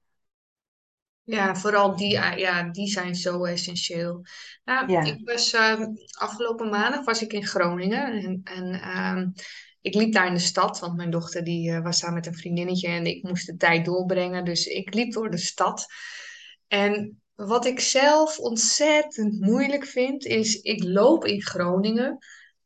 [1.24, 4.26] Ja, vooral die, ja, die zijn zo essentieel.
[4.64, 5.02] Nou, Ja.
[5.02, 5.86] ik was ehm,
[6.18, 9.28] afgelopen maandag was ik in Groningen en, en ehm,
[9.82, 12.36] ik liep daar in de stad, want mijn dochter die eh, was daar met een
[12.36, 15.86] vriendinnetje en ik moest de tijd doorbrengen, dus ik liep door de stad.
[16.68, 22.18] En wat ik zelf ontzettend moeilijk vind, is ik loop in Groningen.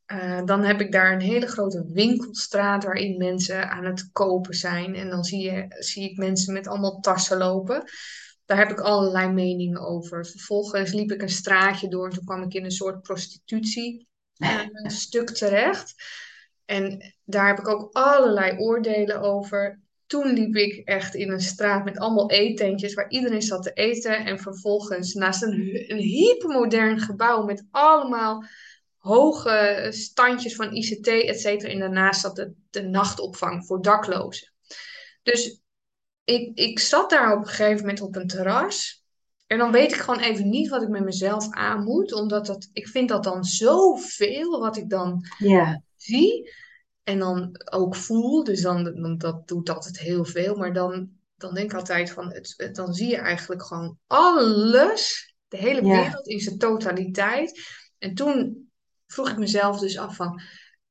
[0.06, 4.94] Eh, dan heb ik daar een hele grote winkelstraat waarin mensen aan het kopen zijn.
[4.94, 7.84] En dan zie, je, zie ik mensen met allemaal tassen lopen.
[8.44, 10.26] Daar heb ik allerlei meningen over.
[10.26, 14.60] Vervolgens liep ik een straatje door en toen kwam ik in een soort prostitutie eh,
[14.86, 15.94] stuk terecht.
[16.64, 19.80] En daar heb ik ook allerlei oordelen over.
[20.06, 24.24] Toen liep ik echt in een straat met allemaal eetentjes waar iedereen zat te eten.
[24.24, 28.44] En vervolgens naast een, een hypermodern gebouw met allemaal
[29.04, 31.72] hoge standjes van ICT, et cetera.
[31.72, 34.52] En daarnaast zat de, de nachtopvang voor daklozen.
[35.22, 35.60] Dus
[36.24, 39.02] ik, ik zat daar op een gegeven moment op een terras.
[39.46, 42.12] En dan weet ik gewoon even niet wat ik met mezelf aan moet.
[42.12, 45.24] Omdat dat, ik vind dat dan zoveel wat ik dan
[45.96, 46.50] zie.
[47.02, 48.44] En dan ook voel.
[48.44, 50.54] Dus dan, dan dat doet altijd heel veel.
[50.56, 55.34] Maar dan, dan denk ik altijd van, het, het- dan zie je eigenlijk gewoon alles.
[55.48, 57.60] De hele wereld in zijn totaliteit.
[57.98, 58.68] En toen
[59.06, 60.40] vroeg ik mezelf dus af van,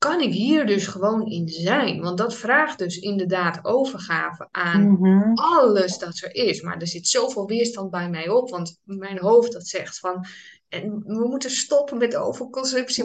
[0.04, 2.02] kan ik hier dus gewoon in zijn?
[2.02, 6.62] Want dat vraagt dus inderdaad overgave aan mhm, alles dat er is.
[6.62, 10.26] Maar er zit zoveel weerstand bij mij op, want mijn hoofd dat zegt van.
[10.70, 13.04] En we moeten stoppen met overconsumptie.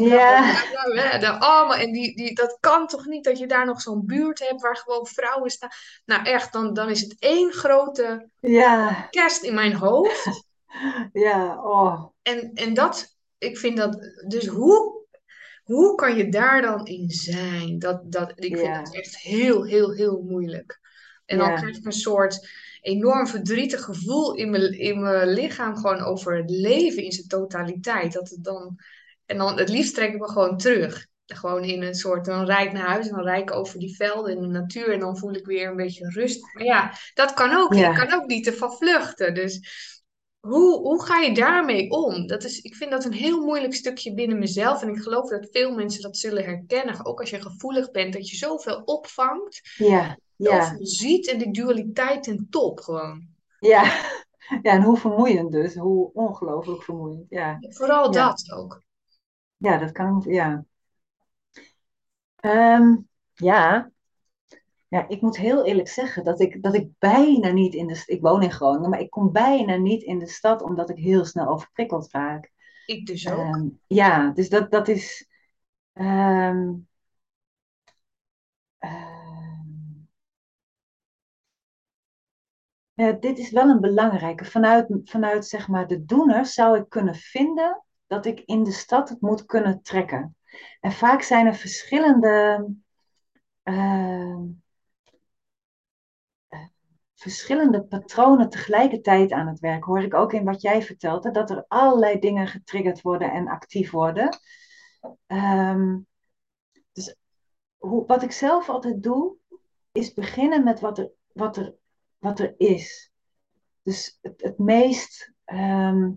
[1.18, 4.38] De allemaal, en die, die, dat kan toch niet dat je daar nog zo'n buurt
[4.38, 5.70] hebt waar gewoon vrouwen staan.
[6.04, 8.28] Nou echt, dan, dan is het één grote
[9.10, 10.44] kerst in mijn hoofd.
[11.12, 14.97] ja, oh, En, en dat, ik vind dat, dus hoe,
[15.68, 17.78] hoe kan je daar dan in zijn?
[17.78, 20.80] Dat, dat, ik vind dat echt heel, heel, heel moeilijk.
[21.26, 22.48] En dan krijg ik een soort
[22.80, 28.12] enorm verdrietig gevoel in mijn, in mijn lichaam gewoon over het leven in zijn totaliteit.
[28.12, 28.78] Dat het dan,
[29.26, 31.06] en dan het liefst trek ik me gewoon terug.
[31.26, 33.96] Gewoon in een soort, dan rijd ik naar huis en dan rijd ik over die
[33.96, 36.54] velden in de natuur en dan voel ik weer een beetje rust.
[36.54, 37.72] Maar ja, dat kan ook.
[37.72, 39.34] Ik ja, kan ook niet ervan vluchten.
[39.34, 39.60] Dus
[40.40, 42.26] hoe, hoe ga je daarmee om?
[42.26, 44.82] Dat is, ik vind dat een heel moeilijk stukje binnen mezelf.
[44.82, 47.04] En ik geloof dat veel mensen dat zullen herkennen.
[47.06, 52.22] Ook als je gevoelig bent, dat je zoveel opvangt, ja, ja, ziet en die dualiteit
[52.22, 53.28] ten top gewoon.
[53.58, 53.84] ja.
[54.62, 57.26] Ja, en hoe vermoeiend dus, hoe ongelooflijk vermoeiend.
[57.28, 58.82] Ja, Vooral ja, dat ook.
[59.56, 60.64] ja, dat kan, ja.
[62.36, 62.96] Ehm,
[63.34, 63.90] ja,
[64.88, 68.02] ja, ik moet heel eerlijk zeggen dat ik, dat ik bijna niet in de...
[68.06, 71.24] Ik woon in Groningen, maar ik kom bijna niet in de stad omdat ik heel
[71.24, 72.50] snel overprikkeld raak.
[72.86, 73.38] Ik dus ook.
[73.38, 75.28] Ehm, ja, dus dat, dat is...
[75.92, 76.72] ehm,
[78.78, 79.66] ehm,
[82.94, 84.44] ja, dit is wel een belangrijke.
[84.44, 89.08] Vanuit, vanuit zeg maar de doener zou ik kunnen vinden dat ik in de stad
[89.08, 90.36] het moet kunnen trekken.
[90.80, 92.66] En vaak zijn er verschillende...
[97.18, 99.84] verschillende patronen tegelijkertijd aan het werk.
[99.84, 103.90] Hoor ik ook in wat jij vertelde, dat er allerlei dingen getriggerd worden en actief
[103.90, 104.38] worden.
[105.26, 105.98] Ehm,
[106.92, 107.16] dus
[107.76, 109.36] hoe, wat ik zelf altijd doe,
[109.92, 111.74] is beginnen met wat er, wat er,
[112.18, 113.12] wat er is.
[113.82, 116.12] Dus het, het meest, ehm,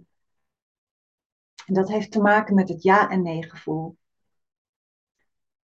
[1.65, 3.97] dat heeft te maken met het ja en nee gevoel.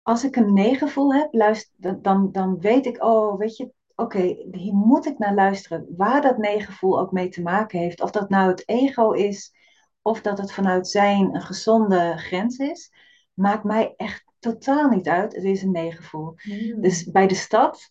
[0.02, 4.36] Als ik een nee gevoel heb, luister, dan, dan weet ik, oh, weet je, oké,
[4.50, 5.86] hier moet ik naar luisteren.
[5.96, 8.00] Waar dat nee-gevoel ook mee te maken heeft.
[8.00, 9.54] Of dat nou het ego is,
[10.02, 12.92] of dat het vanuit zijn een gezonde grens is.
[13.34, 15.34] Maakt mij echt totaal niet uit.
[15.34, 16.32] Het is een nee-gevoel.
[16.36, 16.80] Hmm.
[16.80, 17.90] Dus bij de stad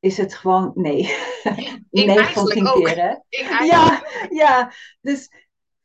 [0.00, 1.02] is het gewoon nee.
[1.90, 2.84] Ik 9 van 10 ook.
[2.84, 3.14] keer, hè?
[3.64, 4.72] Ja, ja.
[5.00, 5.30] Dus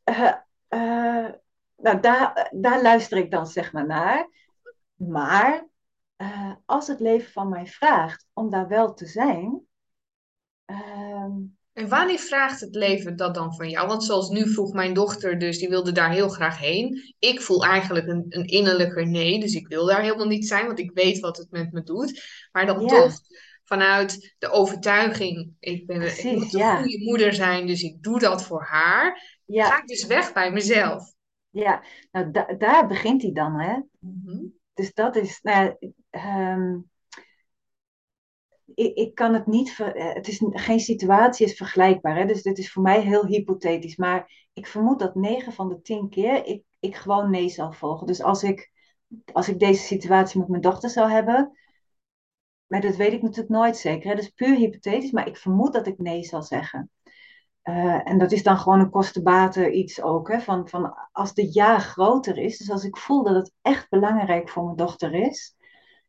[0.04, 0.34] eh,
[0.68, 1.30] eh,
[1.78, 4.30] nou, daar, daar luister ik dan zeg maar naar.
[4.96, 5.68] Maar
[6.24, 9.62] eh, als het leven van mij vraagt om daar wel te zijn,
[10.66, 11.32] ehm,
[11.74, 13.88] En wanneer vraagt het leven dat dan van jou?
[13.88, 17.16] Want zoals nu vroeg mijn dochter, dus die wilde daar heel graag heen.
[17.20, 20.80] Ik voel eigenlijk een, een innerlijker nee, dus ik wil daar helemaal niet zijn, want
[20.80, 22.22] ik weet wat het met me doet.
[22.52, 23.14] Maar dan ja, toch
[23.64, 28.20] vanuit de overtuiging, ik ben, ik moet een ja, goede moeder zijn, dus ik doe
[28.20, 29.22] dat voor haar.
[29.48, 31.14] Ga ik dus weg bij mezelf.
[31.50, 31.84] ja.
[32.12, 33.80] Nou, da- daar begint hij dan, hè?
[34.00, 34.46] Mhm.
[34.74, 35.76] Dus dat is, nou,
[36.14, 36.80] ehm,
[38.74, 42.18] ik, ik kan het niet, eh, het is geen situatie is vergelijkbaar.
[42.18, 42.26] Hè?
[42.26, 43.96] Dus dit is voor mij heel hypothetisch.
[43.96, 48.08] Maar ik vermoed dat 9 van de 10 keer ik, ik gewoon nee zal volgen.
[48.08, 48.72] Dus als ik,
[49.34, 51.58] als ik deze situatie met mijn dochter zou hebben,
[52.68, 54.10] maar dat weet ik natuurlijk nooit zeker.
[54.10, 54.16] Hè?
[54.16, 56.92] Dat is puur hypothetisch, maar ik vermoed dat ik nee zal zeggen.
[57.64, 60.32] Uh, en dat is dan gewoon een kostenbaten iets ook.
[60.32, 60.40] Hè?
[60.40, 64.50] Van, van als de ja groter is, dus als ik voel dat het echt belangrijk
[64.50, 65.56] voor mijn dochter is,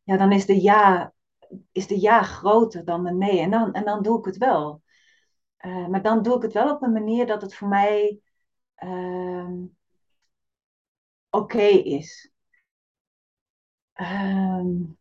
[0.04, 1.12] ja, dan is de ja,
[1.72, 3.40] is de ja groter dan de nee.
[3.40, 4.82] En dan, en dan doe ik het wel.
[5.60, 8.20] Uh, maar dan doe ik het wel op een manier dat het voor mij
[8.84, 9.50] uh,
[11.30, 12.30] oké is.
[14.00, 14.98] Um,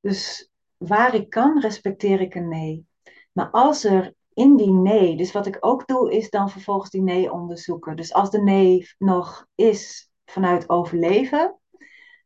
[0.00, 2.86] dus waar ik kan, respecteer ik een nee.
[3.32, 7.02] Maar als er in die nee, dus wat ik ook doe, is dan vervolgens die
[7.02, 7.96] nee onderzoeken.
[7.96, 11.58] Dus als de nee nog is vanuit overleven,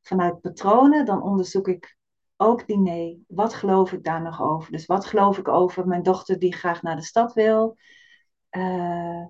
[0.02, 1.96] vanuit patronen, dan onderzoek ik
[2.36, 3.24] ook die nee.
[3.28, 4.72] Wat geloof ik daar nog over?
[4.72, 7.76] Dus wat geloof ik over mijn dochter die graag naar de stad wil?
[8.50, 9.24] Uh,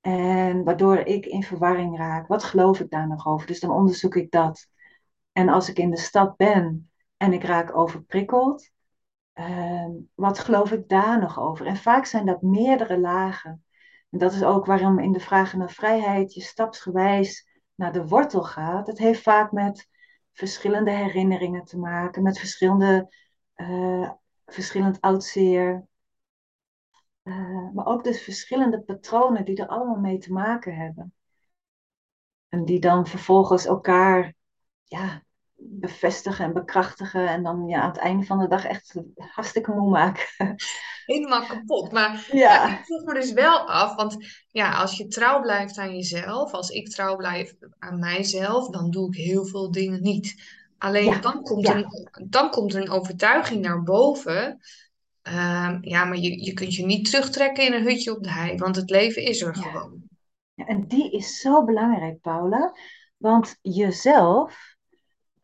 [0.00, 2.26] en waardoor ik in verwarring raak.
[2.26, 3.46] Wat geloof ik daar nog over?
[3.46, 4.68] Dus dan onderzoek ik dat.
[5.32, 8.70] En als ik in de stad ben, en ik raak overprikkeld.
[9.34, 11.66] Uh, wat geloof ik daar nog over?
[11.66, 13.64] En vaak zijn dat meerdere lagen.
[14.10, 18.42] En dat is ook waarom in de vragen naar vrijheid je stapsgewijs naar de wortel
[18.42, 18.86] gaat.
[18.86, 19.88] Het heeft vaak met
[20.32, 23.14] verschillende herinneringen te maken, met verschillende,
[23.56, 24.10] uh,
[24.46, 25.86] verschillend oudzeer.
[27.22, 31.14] Uh, maar ook dus verschillende patronen die er allemaal mee te maken hebben.
[32.48, 34.34] En die dan vervolgens elkaar
[34.84, 35.25] ja,
[35.56, 37.28] bevestigen en bekrachtigen.
[37.28, 40.26] En dan ja, aan het einde van de dag echt hartstikke moe maken.
[41.06, 41.92] Helemaal kapot.
[41.92, 42.78] Maar ja.
[42.78, 44.16] ik vroeg me dus wel af, want
[44.50, 49.08] ja, als je trouw blijft aan jezelf, als ik trouw blijf aan mijzelf, dan doe
[49.08, 50.34] ik heel veel dingen niet.
[50.78, 51.86] Alleen dan, komt er,
[52.28, 54.60] dan komt er een overtuiging naar boven.
[55.22, 58.56] Ehm, ja, maar je, je kunt je niet terugtrekken in een hutje op de hei,
[58.56, 60.02] want het leven is er gewoon.
[60.54, 62.74] Ja, en die is zo belangrijk, Paula.
[63.16, 64.75] Want jezelf,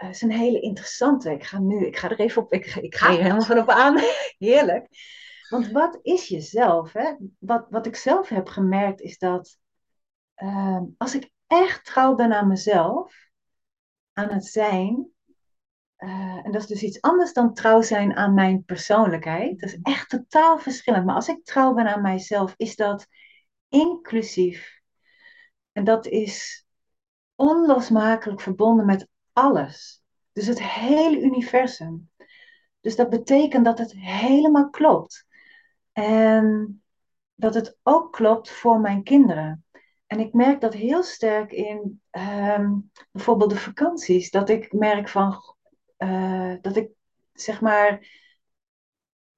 [0.03, 1.31] uh, is een hele interessante.
[1.31, 3.69] Ik ga nu, ik ga er even op, ik, ik ga hier helemaal van op
[3.69, 3.99] aan.
[4.38, 4.88] Heerlijk.
[5.49, 6.93] Want wat is jezelf?
[6.93, 7.15] Hè?
[7.38, 9.59] Wat, wat ik zelf heb gemerkt is dat
[10.37, 13.15] uh, als ik echt trouw ben aan mezelf,
[14.12, 15.11] aan het zijn,
[15.99, 19.61] uh, en dat is dus iets anders dan trouw zijn aan mijn persoonlijkheid.
[19.61, 21.05] Dat is echt totaal verschillend.
[21.05, 23.07] Maar als ik trouw ben aan mijzelf, is dat
[23.69, 24.81] inclusief.
[25.73, 26.67] En dat is
[27.35, 30.03] onlosmakelijk verbonden met alles.
[30.33, 32.11] Dus het hele universum.
[32.81, 35.27] Dus dat betekent dat het helemaal klopt.
[35.92, 36.83] En
[37.35, 39.64] dat het ook klopt voor mijn kinderen.
[40.07, 42.73] En ik merk dat heel sterk in ehm,
[43.11, 44.31] bijvoorbeeld de vakanties.
[44.31, 45.37] Dat ik merk van
[45.99, 46.90] uh, dat ik
[47.33, 48.07] zeg maar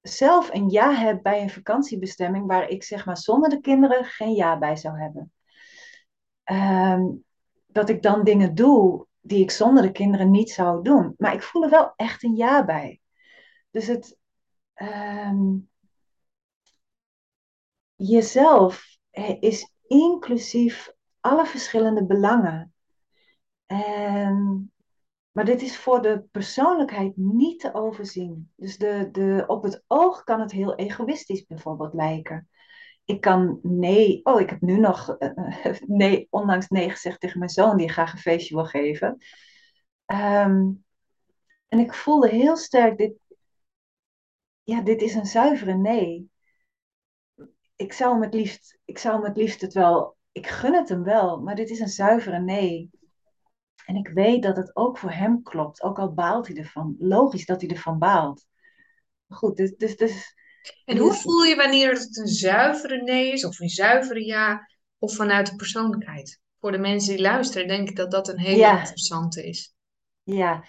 [0.00, 4.34] zelf een ja heb bij een vakantiebestemming waar ik zeg maar zonder de kinderen geen
[4.34, 5.32] ja bij zou hebben.
[6.44, 7.24] Um,
[7.66, 11.14] dat ik dan dingen doe die ik zonder de kinderen niet zou doen.
[11.18, 13.00] Maar ik voel er wel echt een ja bij.
[13.70, 14.18] Dus het.
[14.74, 15.68] Um,
[17.94, 18.98] jezelf
[19.40, 22.74] is inclusief alle verschillende belangen.
[23.66, 24.72] En,
[25.32, 28.52] maar dit is voor de persoonlijkheid niet te overzien.
[28.56, 32.48] Dus de, de, op het oog kan het heel egoïstisch bijvoorbeeld lijken.
[33.04, 37.50] Ik kan nee, oh, ik heb nu nog uh, nee, onlangs nee gezegd tegen mijn
[37.50, 39.18] zoon die graag een feestje wil geven.
[40.06, 40.84] Um,
[41.68, 43.12] en ik voelde heel sterk dit,
[44.62, 46.30] ja, dit is een zuivere nee.
[47.76, 50.88] Ik zou hem het liefst, ik zou hem het liefst het wel, ik gun het
[50.88, 52.90] hem wel, maar dit is een zuivere nee.
[53.86, 56.96] En ik weet dat het ook voor hem klopt, ook al baalt hij ervan.
[56.98, 58.46] Logisch dat hij ervan baalt.
[59.28, 60.34] Goed, dus, dus, dus
[60.84, 65.14] en hoe voel je wanneer het een zuivere nee is, of een zuivere ja, of
[65.14, 66.40] vanuit de persoonlijkheid?
[66.60, 69.74] Voor de mensen die luisteren, denk ik dat dat een hele interessante is.
[70.22, 70.64] Ja,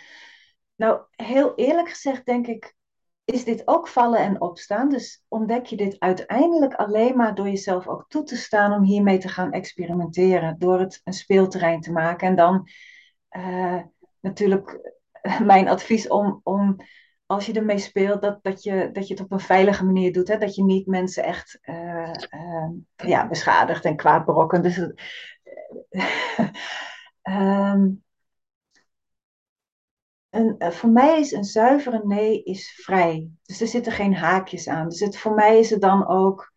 [0.75, 2.75] nou heel eerlijk gezegd denk ik,
[3.25, 4.89] is dit ook vallen en opstaan.
[4.89, 9.17] Dus ontdek je dit uiteindelijk alleen maar door jezelf ook toe te staan om hiermee
[9.17, 10.59] te gaan experimenteren.
[10.59, 12.27] Door het een speelterrein te maken.
[12.27, 12.69] En dan
[13.31, 13.81] uh,
[14.19, 14.93] natuurlijk
[15.43, 16.75] mijn advies om, om
[17.25, 20.27] als je ermee speelt, dat, dat, je, dat je het op een veilige manier doet.
[20.27, 20.37] Hè?
[20.37, 24.63] Dat je niet mensen echt uh, uh, ja, beschadigt en kwaad berokkent.
[24.63, 24.93] Dus, um,
[30.29, 33.29] een, uh, voor mij is een zuivere nee is vrij.
[33.43, 34.89] Dus er zitten geen haakjes aan.
[34.89, 36.53] Dus het, voor mij is het dan ook,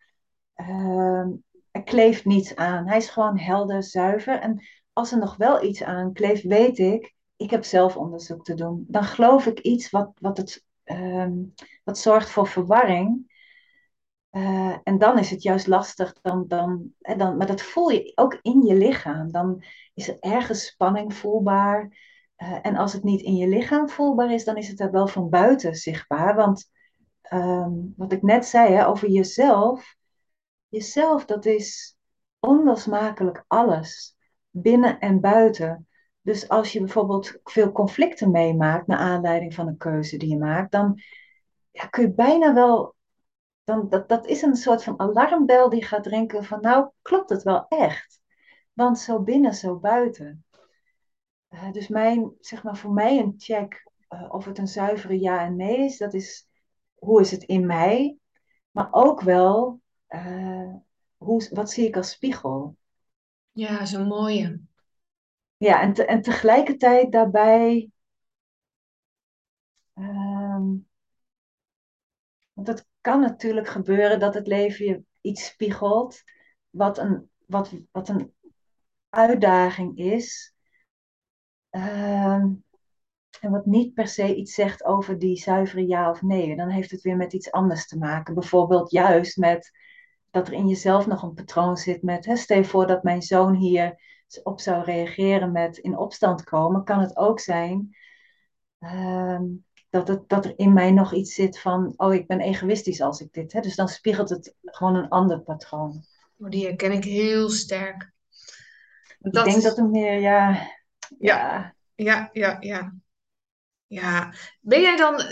[0.53, 1.29] ehm,
[1.71, 2.87] er kleeft niets aan.
[2.87, 4.39] Hij is gewoon helder, zuiver.
[4.39, 8.53] En als er nog wel iets aan kleeft, weet ik, ik heb zelf onderzoek te
[8.53, 8.85] doen.
[8.87, 11.33] Dan geloof ik iets wat, wat, het, ehm,
[11.83, 13.37] wat zorgt voor verwarring.
[14.31, 18.11] Uh, en dan is het juist lastig, dan, dan, hè, dan, maar dat voel je
[18.15, 19.31] ook in je lichaam.
[19.31, 19.63] Dan
[19.93, 21.97] is er ergens spanning voelbaar.
[22.37, 25.07] Uh, en als het niet in je lichaam voelbaar is, dan is het er wel
[25.07, 26.35] van buiten zichtbaar.
[26.35, 26.69] Want
[27.33, 29.95] um, wat ik net zei hè, over jezelf,
[30.67, 31.97] jezelf dat is
[32.39, 34.15] onlosmakelijk alles,
[34.49, 35.88] binnen en buiten.
[36.29, 40.71] Dus als je bijvoorbeeld veel conflicten meemaakt naar aanleiding van een keuze die je maakt,
[40.71, 41.01] dan
[41.71, 42.95] ja, kun je bijna wel,
[43.63, 47.43] dan, dat, dat is een soort van alarmbel die gaat drinken van nou klopt het
[47.43, 48.21] wel echt.
[48.73, 50.45] Want zo binnen, zo buiten.
[51.49, 55.45] Uh, dus mijn, zeg maar voor mij een check uh, of het een zuivere ja
[55.45, 56.47] en nee is, dat is
[56.95, 58.17] hoe is het in mij,
[58.71, 60.73] maar ook wel uh,
[61.17, 62.77] hoe, wat zie ik als spiegel.
[63.51, 64.68] Ja, zo mooie.
[65.59, 67.91] Ja, en, en tegelijkertijd daarbij.
[69.93, 70.87] Um,
[72.53, 76.23] want het kan natuurlijk gebeuren dat het leven je iets spiegelt,
[76.69, 78.33] wat een, wat, wat een
[79.09, 80.53] uitdaging is.
[81.69, 82.63] Um,
[83.41, 86.55] en wat niet per se iets zegt over die zuivere ja of nee.
[86.55, 88.33] Dan heeft het weer met iets anders te maken.
[88.33, 89.71] Bijvoorbeeld juist met
[90.29, 93.55] dat er in jezelf nog een patroon zit met, hè, stel voor dat mijn zoon
[93.55, 94.01] hier
[94.43, 97.95] op zou reageren met in opstand komen, kan het ook zijn
[98.79, 99.39] uh,
[99.89, 103.21] dat, het, dat er in mij nog iets zit van, oh ik ben egoïstisch als
[103.21, 106.05] ik dit, hè, dus dan spiegelt het gewoon een ander patroon.
[106.37, 108.11] Oh, die herken ik heel sterk.
[109.19, 109.63] Dat ik denk is...
[109.63, 110.67] dat er meer, ja,
[111.19, 112.93] ja, ja, ja, ja.
[113.87, 115.23] Ja, ben jij dan,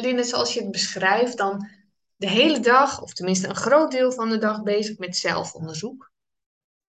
[0.00, 1.68] Linne, zoals je het beschrijft, dan
[2.16, 6.11] de hele dag, of tenminste een groot deel van de dag, bezig met zelfonderzoek?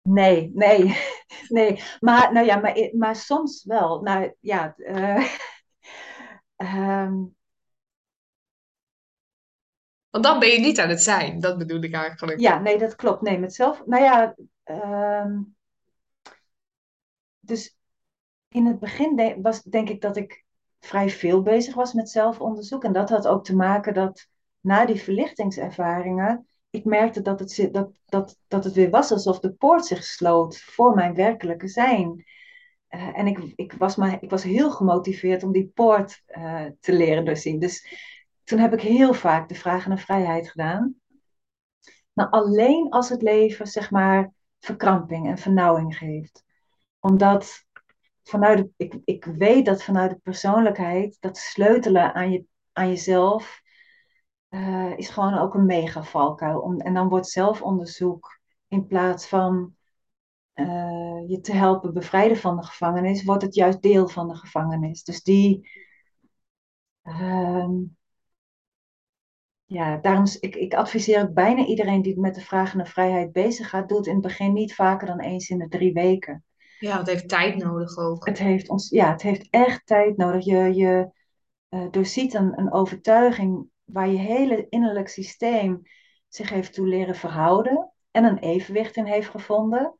[0.02, 0.96] Nee, nee,
[1.48, 1.82] nee.
[2.00, 4.02] Maar, nou ja, maar, maar soms wel.
[4.02, 5.32] Nou ja, uh,
[6.56, 7.36] um...
[10.10, 12.40] Want dan ben je niet aan het zijn, dat bedoel ik eigenlijk.
[12.40, 13.22] Ja, nee, dat klopt.
[13.22, 13.86] Nee, met zelf.
[13.86, 14.34] Nou ja,
[14.64, 15.56] um...
[17.40, 17.78] dus
[18.48, 20.44] in het begin de was denk ik dat ik
[20.80, 22.84] vrij veel bezig was met zelfonderzoek.
[22.84, 24.28] En dat had ook te maken dat
[24.60, 29.52] na die verlichtingservaringen, ik merkte dat het, dat, dat, dat het weer was alsof de
[29.52, 32.26] poort zich sloot voor mijn werkelijke zijn.
[32.90, 36.92] Uh, en ik, ik, was maar, ik was heel gemotiveerd om die poort uh, te
[36.92, 37.58] leren doorzien.
[37.58, 37.86] Dus
[38.44, 40.94] toen heb ik heel vaak de vragen naar vrijheid gedaan.
[42.12, 46.44] Maar alleen als het leven, zeg maar, verkramping en vernauwing geeft.
[47.00, 47.64] Omdat
[48.22, 53.62] vanuit ik, ik weet dat vanuit de persoonlijkheid, dat sleutelen aan, je, aan jezelf,
[54.50, 56.60] uh, is gewoon ook een mega valkuil.
[56.60, 59.74] Om, en dan wordt zelfonderzoek in plaats van
[60.54, 65.04] uh, je te helpen bevrijden van de gevangenis, wordt het juist deel van de gevangenis.
[65.04, 65.70] Dus die.
[67.02, 67.68] Uh,
[69.64, 73.88] ja, daarom ik, ik adviseer bijna iedereen die met de vraag naar vrijheid bezig gaat,
[73.88, 76.44] doet in het begin niet vaker dan eens in de drie weken.
[76.78, 78.26] Ja, het heeft tijd nodig ook.
[78.26, 80.44] Het heeft, ons, ja, het heeft echt tijd nodig.
[80.44, 81.10] Je, je
[81.70, 85.82] uh, doorziet een, een overtuiging waar je hele innerlijk systeem
[86.28, 89.98] zich heeft toe leren verhouden en een evenwicht in heeft gevonden.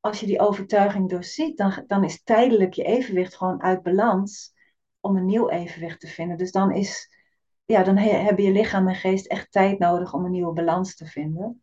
[0.00, 4.52] Als je die overtuiging doorziet, dan, dan is tijdelijk je evenwicht gewoon uit balans
[5.00, 6.36] om een nieuw evenwicht te vinden.
[6.36, 7.16] Dus dan, is,
[7.64, 10.96] ja, dan he, hebben je lichaam en geest echt tijd nodig om een nieuwe balans
[10.96, 11.62] te vinden.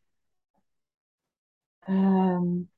[1.89, 2.71] Um,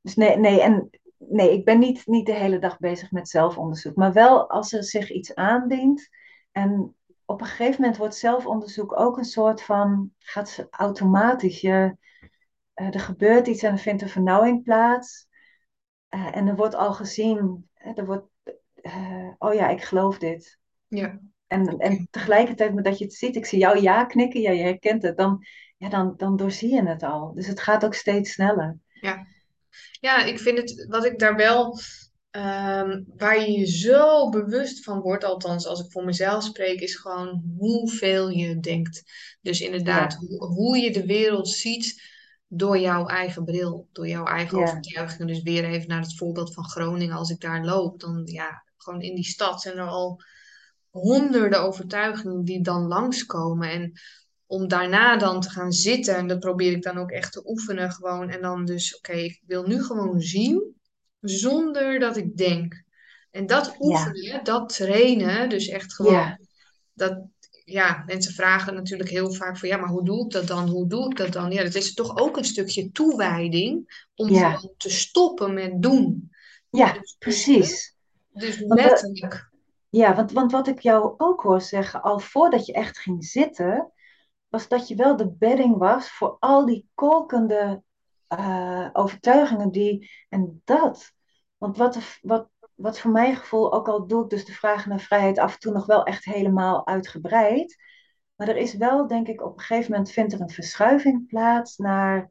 [0.00, 3.96] dus nee, nee, en nee, ik ben niet, niet de hele dag bezig met zelfonderzoek.
[3.96, 6.08] Maar wel als er zich iets aandient.
[6.52, 6.96] En
[7.30, 11.60] op een gegeven moment wordt zelfonderzoek ook een soort van, gaat automatisch.
[11.60, 11.96] Je,
[12.74, 15.26] uh, er gebeurt iets en er vindt een vernauwing plaats.
[16.10, 18.26] Uh, en er wordt al gezien, er wordt,
[18.82, 20.58] uh, oh ja, ik geloof dit.
[20.86, 21.20] Ja.
[21.46, 24.62] En, en tegelijkertijd, met dat je het ziet, ik zie jou ja knikken, ja, je
[24.62, 27.34] herkent het, dan, ja, dan, dan doorzie je het al.
[27.34, 28.76] Dus het gaat ook steeds sneller.
[29.00, 29.26] Ja.
[30.00, 31.78] Ja, ik vind het, wat ik daar wel,
[32.38, 36.96] um, waar je je zo bewust van wordt, althans als ik voor mezelf spreek, is
[36.96, 39.02] gewoon hoeveel je denkt.
[39.40, 40.18] Dus inderdaad, ja.
[40.18, 42.02] hoe, hoe, je de wereld ziet
[42.46, 44.64] door jouw eigen bril, door jouw eigen ja.
[44.64, 45.26] overtuigingen.
[45.26, 49.00] Dus weer even naar het voorbeeld van Groningen, als ik daar loop, dan ja, gewoon
[49.00, 50.22] in die stad zijn er al
[50.90, 53.70] honderden overtuigingen die dan langskomen.
[53.70, 53.92] En
[54.46, 57.92] om daarna dan te gaan zitten, en dat probeer ik dan ook echt te oefenen
[57.92, 58.30] gewoon.
[58.30, 60.76] En dan dus, oké, okay, ik wil nu gewoon zien,
[61.20, 62.82] zonder dat ik denk.
[63.30, 64.42] En dat oefenen, ja.
[64.42, 66.38] dat trainen, dus echt gewoon, ja.
[66.92, 67.20] dat,
[67.64, 70.68] ja, mensen vragen natuurlijk heel vaak van, ja, maar hoe doe ik dat dan?
[70.68, 71.50] Hoe doe ik dat dan?
[71.50, 74.60] Ja, dat is toch ook een stukje toewijding om ja.
[74.76, 76.30] te stoppen met doen.
[76.70, 77.16] Ja, Dus, hè?
[77.18, 77.96] precies.
[78.32, 79.50] dus Want, we- letterlijk.
[79.88, 83.92] ja, want, want wat ik jou ook hoor zeggen, al voordat je echt ging zitten,
[84.48, 87.82] was dat je wel de bedding was voor al die kolkende
[88.28, 91.12] eh, overtuigingen die, en dat.
[91.56, 95.00] Want wat, wat, wat voor mijn gevoel, ook al doe ik dus de vraag naar
[95.00, 97.76] vrijheid af en toe nog wel echt helemaal uitgebreid,
[98.34, 101.76] maar er is wel, denk ik, op een gegeven moment vindt er een verschuiving plaats
[101.76, 102.30] naar,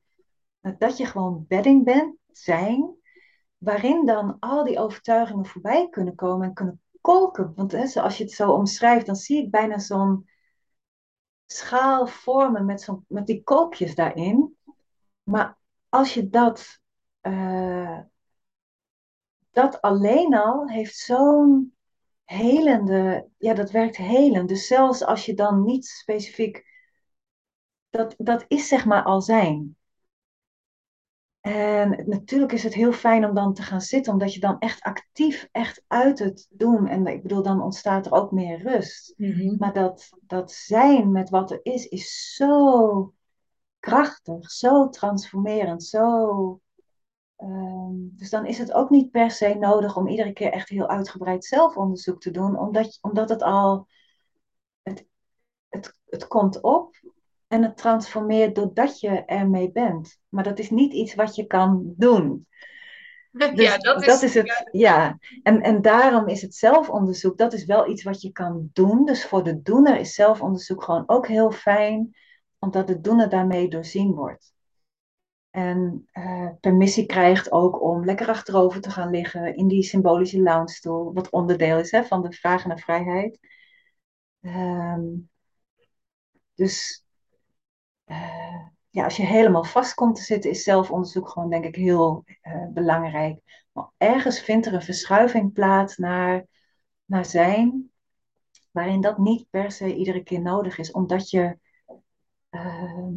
[0.77, 2.95] dat je gewoon bedding bent, zijn,
[3.57, 7.53] waarin dan al die overtuigingen voorbij kunnen komen en kunnen kolken.
[7.55, 10.29] Want hè, je het zo omschrijft, dan zie ik bijna zo'n
[11.45, 14.57] schaal vormen met, zo'n met die kolkjes daarin.
[15.23, 15.57] Maar
[15.89, 16.79] als je dat,
[17.21, 17.99] eh,
[19.51, 21.75] dat alleen al heeft zo'n
[22.23, 24.49] helende, ja, dat werkt helend.
[24.49, 26.65] Dus zelfs als je dan niet specifiek,
[27.89, 29.75] dat, dat is zeg maar al zijn.
[31.41, 34.81] En natuurlijk is het heel fijn om dan te gaan zitten, omdat je dan echt
[34.81, 36.87] actief, echt uit het doen.
[36.87, 39.13] En ik bedoel, dan ontstaat er ook meer rust.
[39.17, 39.55] Mhm.
[39.57, 43.13] Maar dat, dat zijn met wat er is, is zo
[43.79, 46.59] krachtig, zo transformerend, zo.
[47.35, 50.87] ehm, dus dan is het ook niet per se nodig om iedere keer echt heel
[50.87, 53.87] uitgebreid zelfonderzoek te doen, omdat, omdat het al,
[54.83, 55.05] het,
[55.69, 56.95] het, het komt op
[57.47, 60.19] en het transformeert doordat je ermee bent.
[60.29, 62.47] Maar dat is niet iets wat je kan doen.
[63.53, 64.23] Ja, Dus dat dat is.
[64.23, 65.17] is het, ja.
[65.43, 69.05] En, en daarom is het zelfonderzoek, dat is wel iets wat je kan doen.
[69.05, 72.15] Dus voor de doener is zelfonderzoek gewoon ook heel fijn,
[72.59, 74.55] omdat de doener daarmee doorzien wordt.
[75.49, 81.13] En eh, permissie krijgt ook om lekker achterover te gaan liggen in die symbolische loungestoel,
[81.13, 83.39] wat onderdeel is hè, van de vragen naar vrijheid.
[84.41, 85.03] Ehm,
[86.55, 87.05] dus
[88.05, 92.23] eh, ja, als je helemaal vast komt te zitten, is zelfonderzoek gewoon, denk ik, heel
[92.41, 93.67] eh, belangrijk.
[93.71, 96.45] Maar ergens vindt er een verschuiving plaats naar,
[97.05, 97.91] naar zijn,
[98.71, 101.57] waarin dat niet per se iedere keer nodig is, omdat je,
[102.49, 103.07] eh,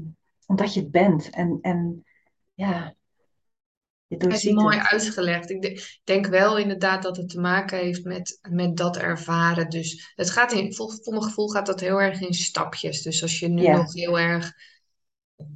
[0.46, 1.30] omdat je het bent.
[1.30, 2.04] En, en
[2.54, 2.94] ja,
[4.06, 4.86] je Het is mooi het.
[4.86, 5.50] uitgelegd.
[5.50, 9.68] Ik de- denk wel inderdaad dat het te maken heeft met, met dat ervaren.
[9.68, 13.02] Dus het gaat in, voor mijn gevoel gaat dat heel erg in stapjes.
[13.02, 14.52] Dus als je nu Ja, nog heel erg,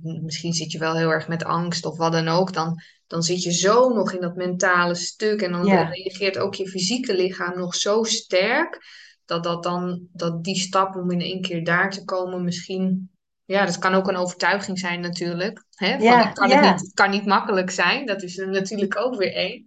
[0.02, 3.42] misschien zit je wel heel erg met angst of wat dan ook, dan, dan zit
[3.42, 5.40] je zo nog in dat mentale stuk.
[5.42, 8.78] En dan ja, reageert ook je fysieke lichaam nog zo sterk,
[9.24, 13.10] dat, dat dan, dat die stap om in één keer daar te komen misschien.
[13.44, 15.64] Ja, dat kan ook een overtuiging zijn natuurlijk.
[15.74, 16.00] Hè?
[16.00, 18.06] Van ja, kan het niet, het kan niet makkelijk zijn.
[18.06, 19.64] Dat is er natuurlijk ook weer één.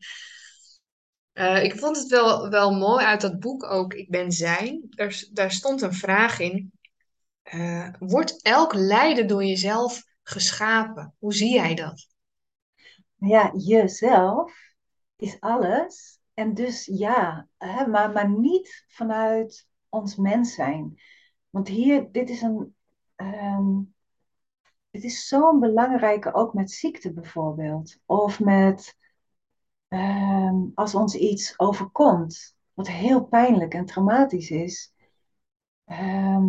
[1.34, 4.86] Eh, ik vond het wel, wel mooi uit dat boek ook, Ik ben zijn.
[4.90, 6.72] Daar, daar stond een vraag in.
[7.44, 11.16] eh, wordt elk lijden door jezelf geschapen?
[11.20, 12.08] Hoe zie jij dat?
[13.16, 14.54] Ja, jezelf
[15.16, 16.20] is alles.
[16.34, 21.02] En dus ja, hè, maar, maar niet vanuit ons mens zijn.
[21.50, 22.76] Want hier, dit is een,
[23.18, 23.82] ehm,
[24.90, 27.98] dit is zo'n belangrijke, ook met ziekte bijvoorbeeld.
[28.06, 28.98] Of met
[29.88, 34.94] ehm, als ons iets overkomt, wat heel pijnlijk en traumatisch is.
[35.86, 36.46] Ehm,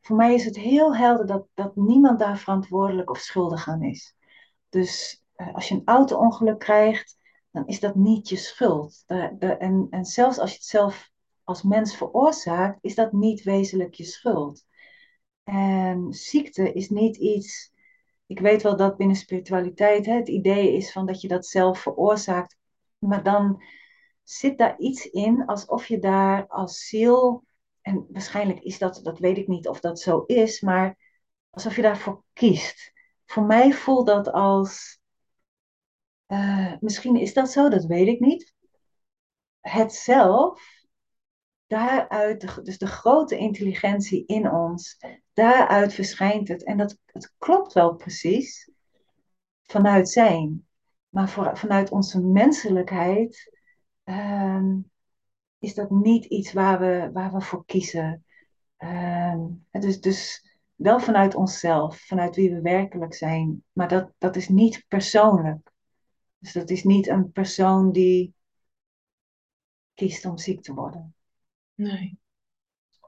[0.00, 4.14] voor mij is het heel helder dat, dat niemand daar verantwoordelijk of schuldig aan is.
[4.68, 7.18] Dus eh, als je een auto-ongeluk krijgt,
[7.50, 9.04] dan is dat niet je schuld.
[9.06, 11.10] En, en zelfs als je het zelf
[11.44, 14.64] als mens veroorzaakt, is dat niet wezenlijk je schuld.
[15.44, 17.72] En ziekte is niet iets.
[18.26, 21.78] Ik weet wel dat binnen spiritualiteit hè, het idee is van dat je dat zelf
[21.80, 22.56] veroorzaakt.
[22.98, 23.62] Maar dan
[24.22, 27.44] zit daar iets in alsof je daar als ziel.
[27.80, 30.98] En waarschijnlijk is dat, dat weet ik niet of dat zo is, maar
[31.50, 32.92] alsof je daarvoor kiest.
[33.26, 35.00] Voor mij voelt dat als.
[36.26, 38.54] eh, misschien is dat zo, dat weet ik niet.
[39.60, 40.73] Het zelf
[41.66, 44.98] daaruit, dus de grote intelligentie in ons,
[45.32, 46.64] daaruit verschijnt het.
[46.64, 48.70] En dat het klopt wel precies
[49.62, 50.66] vanuit zijn.
[51.08, 53.58] Maar vanuit onze menselijkheid
[54.04, 54.78] ehm,
[55.58, 58.24] is dat niet iets waar we, waar we voor kiezen.
[58.76, 59.40] Ehm,
[59.70, 63.64] dus, dus wel vanuit onszelf, vanuit wie we werkelijk zijn.
[63.72, 65.72] Maar dat, dat is niet persoonlijk.
[66.38, 68.34] Dus dat is niet een persoon die
[69.94, 71.13] kiest om ziek te worden.
[71.74, 72.18] Nee.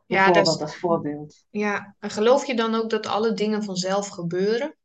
[0.07, 1.45] Ja, dat is, als voorbeeld.
[1.51, 1.97] ja.
[2.01, 4.77] En geloof je dan ook dat alle dingen vanzelf gebeuren?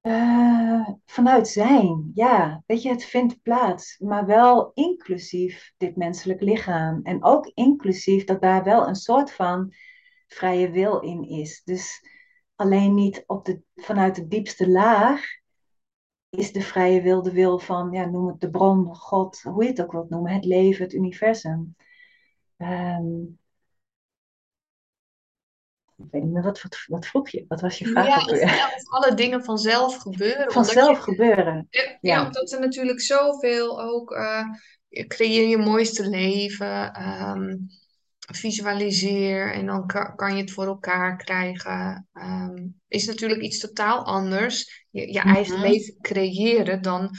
[0.00, 2.62] Eh, vanuit zijn, ja.
[2.66, 7.00] Weet je, het vindt plaats, maar wel inclusief dit menselijk lichaam.
[7.02, 9.74] En ook inclusief dat daar wel een soort van
[10.26, 11.62] vrije wil in is.
[11.64, 12.08] Dus
[12.54, 15.24] alleen niet op de, vanuit de diepste laag
[16.36, 19.68] is de vrije wil de wil van, ja, noem het de bron, God, hoe je
[19.70, 21.76] het ook wilt noemen, het leven, het universum.
[22.56, 23.22] Ehm,
[25.96, 27.44] ik weet niet meer, wat, wat, wat vroeg je?
[27.48, 28.56] Wat was je vraag Ja, of, weer?
[28.56, 30.36] ja, of alle dingen vanzelf gebeuren.
[30.46, 31.66] Omdat Vanzelf je, gebeuren.
[31.70, 34.44] ja, ja, omdat er natuurlijk zoveel ook, eh,
[34.88, 37.56] je creëer je mooiste leven, ehm,
[38.18, 42.08] visualiseer en dan kan, kan je het voor elkaar krijgen.
[42.12, 44.85] Ehm, is natuurlijk iets totaal anders.
[44.96, 45.68] Je, je eigen Mhm.
[45.68, 47.10] leven creëren dan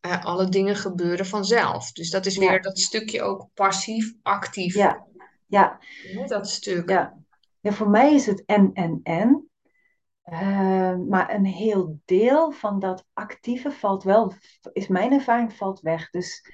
[0.00, 1.92] eh, alle dingen gebeuren vanzelf.
[1.92, 4.74] Dus dat is weer ja, dat stukje ook passief, actief.
[4.74, 5.06] ja,
[5.46, 5.78] ja,
[6.26, 6.88] dat stuk.
[6.88, 7.24] ja.
[7.60, 9.48] Ja, voor mij is het en, en, en.
[10.22, 14.32] Eh, maar een heel deel van dat actieve valt wel,
[14.72, 16.10] is mijn ervaring, valt weg.
[16.10, 16.50] Dus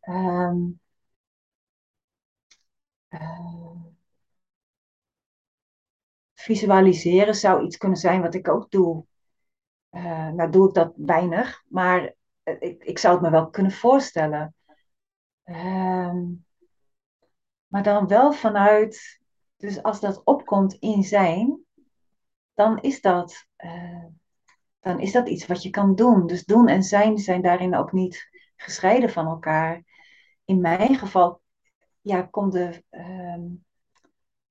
[0.00, 0.56] ehm,
[3.08, 3.74] eh,
[6.34, 9.04] visualiseren zou iets kunnen zijn wat ik ook doe.
[9.94, 13.72] Eh, nou doe ik dat weinig, maar eh, ik, ik zou het me wel kunnen
[13.72, 14.54] voorstellen.
[15.44, 16.22] Ehm,
[17.66, 19.20] maar dan wel vanuit,
[19.56, 21.64] dus als dat opkomt in zijn,
[22.54, 24.04] dan is dat, eh,
[24.80, 26.26] dan is dat iets wat je kan doen.
[26.26, 29.82] Dus doen en zijn zijn daarin ook niet gescheiden van elkaar.
[30.44, 31.40] In mijn geval
[32.00, 33.42] ja, komt de, ehm,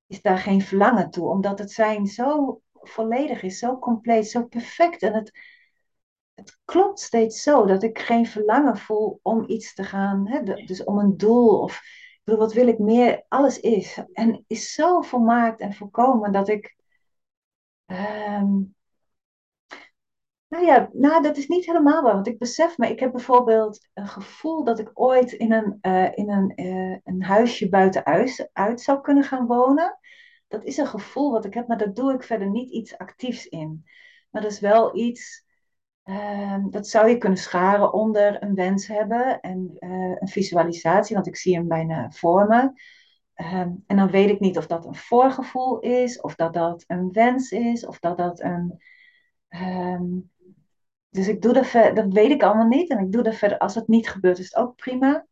[0.08, 5.02] is daar geen verlangen toe, omdat het zijn zo volledig is, zo compleet, zo perfect.
[5.02, 5.32] En het,
[6.34, 10.84] het klopt steeds zo dat ik geen verlangen voel om iets te gaan, hè, dus
[10.84, 11.82] om een doel of
[12.24, 13.26] bedoel, wat wil ik meer?
[13.28, 16.76] Alles is en is zo volmaakt en volkomen dat ik,
[17.86, 18.62] ehm,
[20.48, 23.88] nou ja, nou dat is niet helemaal waar, want ik besef me, ik heb bijvoorbeeld
[23.94, 28.06] een gevoel dat ik ooit in een, eh, in een, eh, een huisje buiten
[28.54, 30.00] uit zou kunnen gaan wonen.
[30.54, 33.48] Dat is een gevoel wat ik heb, maar daar doe ik verder niet iets actiefs
[33.48, 33.86] in.
[34.30, 35.46] Maar dat is wel iets.
[36.04, 39.90] Ehm, dat zou je kunnen scharen onder een wens hebben en eh,
[40.20, 42.72] een visualisatie, want ik zie hem bijna voor me.
[43.34, 47.12] Ehm, en dan weet ik niet of dat een voorgevoel is, of dat dat een
[47.12, 48.82] wens is, of dat dat een.
[49.48, 50.04] ehm,
[51.10, 52.90] dus ik doe dat verder, dat weet ik allemaal niet.
[52.90, 55.26] En ik doe dat verder, als het niet gebeurt, is het ook prima.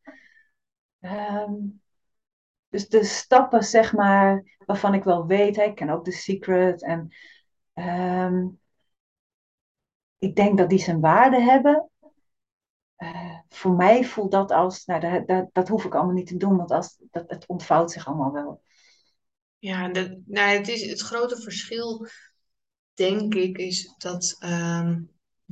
[2.72, 6.84] Dus de stappen, zeg maar, waarvan ik wel weet, ik ken ook The Secret.
[6.84, 7.16] En
[7.74, 8.48] ehm,
[10.18, 11.90] ik denk dat die zijn waarde hebben.
[12.96, 16.58] Eh, voor mij voelt dat als, nou, dat, dat, hoef ik allemaal niet te doen,
[16.58, 18.64] want als, dat, het ontvouwt zich allemaal wel.
[19.58, 22.08] Ja, dat, nou, het is het grote verschil
[22.94, 25.02] denk ik, is dat, ehm,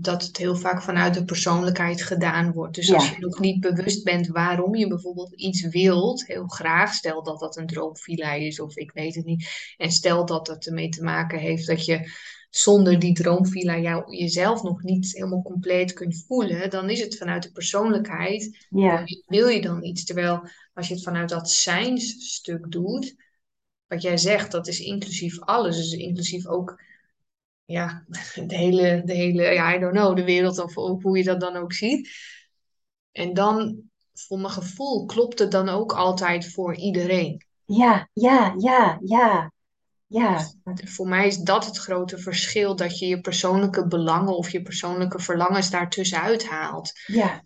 [0.01, 2.75] dat het heel vaak vanuit de persoonlijkheid gedaan wordt.
[2.75, 7.23] Dus als je nog niet bewust bent waarom je bijvoorbeeld iets wilt, heel graag, stel
[7.23, 10.89] dat dat een droomvilla is of ik weet het niet, en stel dat het ermee
[10.89, 12.11] te maken heeft dat je
[12.49, 17.43] zonder die droomvilla jou, jezelf nog niet helemaal compleet kunt voelen, dan is het vanuit
[17.43, 20.03] de persoonlijkheid, wil ja, je, wil je dan iets.
[20.03, 23.15] Terwijl als je het vanuit dat zijnsstuk doet,
[23.87, 26.81] wat jij zegt, dat is inclusief alles, dus inclusief ook
[27.69, 28.05] ja,
[28.45, 31.39] de hele, de hele, ja, I don't know, de wereld of, of hoe je dat
[31.39, 32.09] dan ook ziet.
[33.11, 33.81] En dan,
[34.13, 37.45] voor mijn gevoel, klopt het dan ook altijd voor iedereen.
[37.65, 39.51] ja, ja, ja, ja,
[40.07, 44.49] ja, Dus voor mij is dat het grote verschil, dat je je persoonlijke belangen of
[44.49, 46.91] je persoonlijke verlangens daartussenuit haalt.
[47.05, 47.43] ja.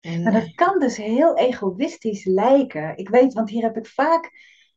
[0.00, 2.96] En Maar dat kan dus heel egoïstisch lijken.
[2.96, 4.30] Ik weet, want hier heb ik vaak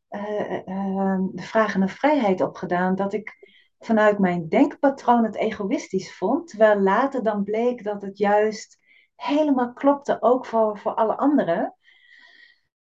[0.08, 6.48] eh, eh, de vraag naar vrijheid opgedaan, dat ik vanuit mijn denkpatroon het egoïstisch vond,
[6.48, 8.78] terwijl later dan bleek dat het juist
[9.14, 11.74] helemaal klopte, ook voor, voor alle anderen.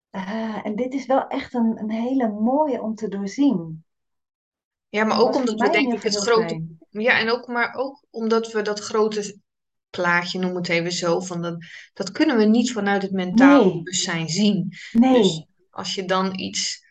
[0.09, 3.83] Eh, en dit is wel echt een, een hele mooie om te doorzien.
[4.89, 8.51] ja, maar ook omdat we denk ik het grote, ja, en ook, maar ook omdat
[8.51, 9.37] we dat grote
[9.89, 13.77] plaatje, noem het even zo, van dat, dat kunnen we niet vanuit het mentale Nee,
[13.77, 14.67] bewustzijn zien.
[14.69, 16.87] Dus nee, als je dan iets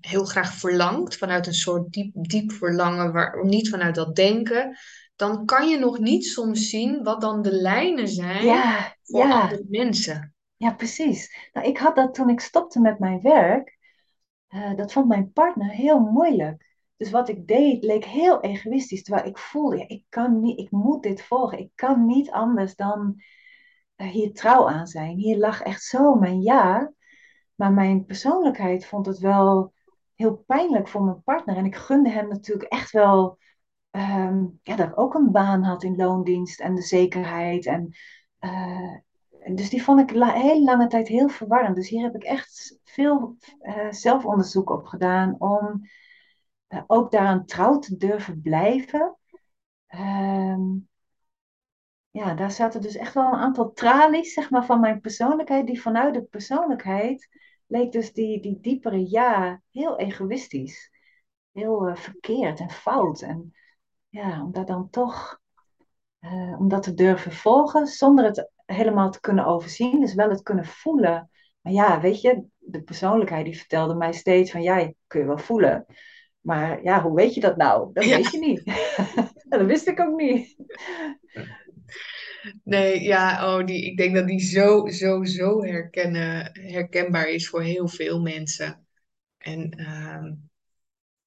[0.00, 4.78] heel graag verlangt, vanuit een soort diep, diep verlangen, waar, niet vanuit dat denken,
[5.16, 9.40] dan kan je nog niet soms zien wat dan de lijnen zijn ja, voor ja,
[9.40, 10.34] andere mensen.
[10.56, 11.48] ja, precies.
[11.52, 13.78] Nou, ik had dat toen ik stopte met mijn werk.
[14.48, 16.68] Eh, dat vond mijn partner heel moeilijk.
[16.96, 19.02] Dus wat ik deed leek heel egoïstisch.
[19.02, 21.58] Terwijl ik voelde, ja, ik kan niet, ik moet dit volgen.
[21.58, 23.22] Ik kan niet anders dan
[23.96, 25.16] eh, hier trouw aan zijn.
[25.16, 26.92] Hier lag echt zo mijn ja.
[27.60, 29.72] Maar mijn persoonlijkheid vond het wel
[30.14, 31.56] heel pijnlijk voor mijn partner.
[31.56, 33.38] En ik gunde hem natuurlijk echt wel
[33.90, 37.66] ehm, ja, dat ook een baan had in loondienst en de zekerheid.
[37.66, 37.92] En,
[38.38, 38.96] eh,
[39.54, 41.74] dus die vond ik la heel lange tijd heel verwarrend.
[41.76, 45.82] Dus hier heb ik echt veel eh, zelfonderzoek op gedaan om
[46.66, 49.16] eh, ook daaraan trouw te durven blijven.
[49.86, 50.62] Ehm,
[52.10, 55.80] ja, daar zaten dus echt wel een aantal tralies, zeg maar, van mijn persoonlijkheid, die
[55.80, 57.28] vanuit de persoonlijkheid
[57.70, 60.90] leek dus die, die diepere ja heel egoïstisch,
[61.52, 63.20] heel eh, verkeerd en fout.
[63.20, 63.54] En
[64.08, 65.40] ja, om dat dan toch,
[66.58, 70.64] om dat te durven volgen, zonder het helemaal te kunnen overzien, dus wel het kunnen
[70.64, 71.30] voelen.
[71.60, 75.38] Maar ja, weet je, de persoonlijkheid die vertelde mij steeds van, ja, kun je wel
[75.38, 75.86] voelen.
[76.40, 77.90] Maar ja, hoe weet je dat nou?
[77.92, 78.16] Dat Ja.
[78.16, 78.62] weet je niet.
[79.48, 80.56] dat wist ik ook niet.
[82.64, 85.62] Nee, ja, oh, die, ik denk dat die zo, zo, zo
[86.52, 88.86] herkenbaar is voor heel veel mensen.
[89.38, 90.32] En, ehm,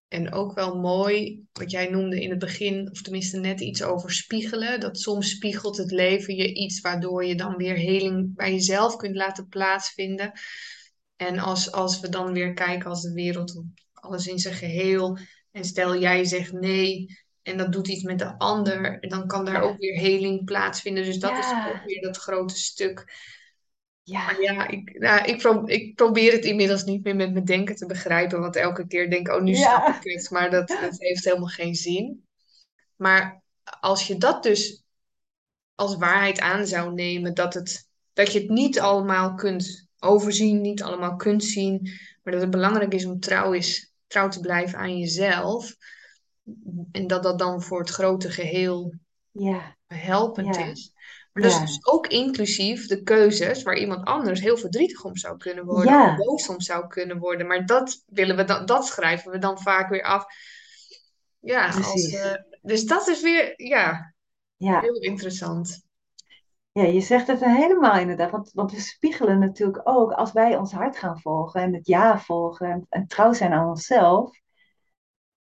[0.07, 4.11] en ook wel mooi, wat jij noemde in het begin, of tenminste net iets over
[4.11, 4.79] spiegelen.
[4.79, 9.15] Dat soms spiegelt het leven je iets waardoor je dan weer heling bij jezelf kunt
[9.15, 10.31] laten plaatsvinden.
[11.15, 15.17] En als, als we dan weer kijken als de wereld, alles in zijn geheel.
[15.51, 19.61] En stel jij zegt nee en dat doet iets met de ander, dan kan daar
[19.61, 21.03] ook weer heling plaatsvinden.
[21.03, 23.21] Dus dat is ook weer dat grote stuk.
[24.03, 27.45] Ja, Maar ja, ik, nou, ik, pro- ik probeer het inmiddels niet meer met mijn
[27.45, 28.39] denken te begrijpen.
[28.39, 30.29] Want elke keer denk ik, oh, nu snap ik het.
[30.29, 32.25] Maar dat, dat heeft helemaal geen zin.
[32.95, 33.43] Maar
[33.79, 34.83] als je dat dus
[35.75, 40.83] als waarheid aan zou nemen, dat, het, dat je het niet allemaal kunt overzien, niet
[40.83, 41.79] allemaal kunt zien,
[42.23, 45.75] maar dat het belangrijk is om trouw, is, trouw te blijven aan jezelf.
[46.91, 48.93] En dat dat dan voor het grote geheel
[49.31, 50.65] ja, helpend Ja.
[50.65, 50.91] is.
[51.33, 55.37] Maar dat is dus ook inclusief de keuzes waar iemand anders heel verdrietig om zou
[55.37, 56.15] kunnen worden, Ja.
[56.15, 57.47] boos om zou kunnen worden.
[57.47, 60.25] Maar dat willen we dan, dat schrijven we dan vaak weer af.
[61.39, 64.13] Ja, als, eh, dus dat is weer, ja,
[64.57, 64.79] ja.
[64.79, 65.83] heel interessant.
[66.71, 68.31] Ja, je zegt het helemaal inderdaad.
[68.31, 72.19] Want, want we spiegelen natuurlijk ook als wij ons hart gaan volgen en het ja
[72.19, 74.41] volgen en, en trouw zijn aan onszelf.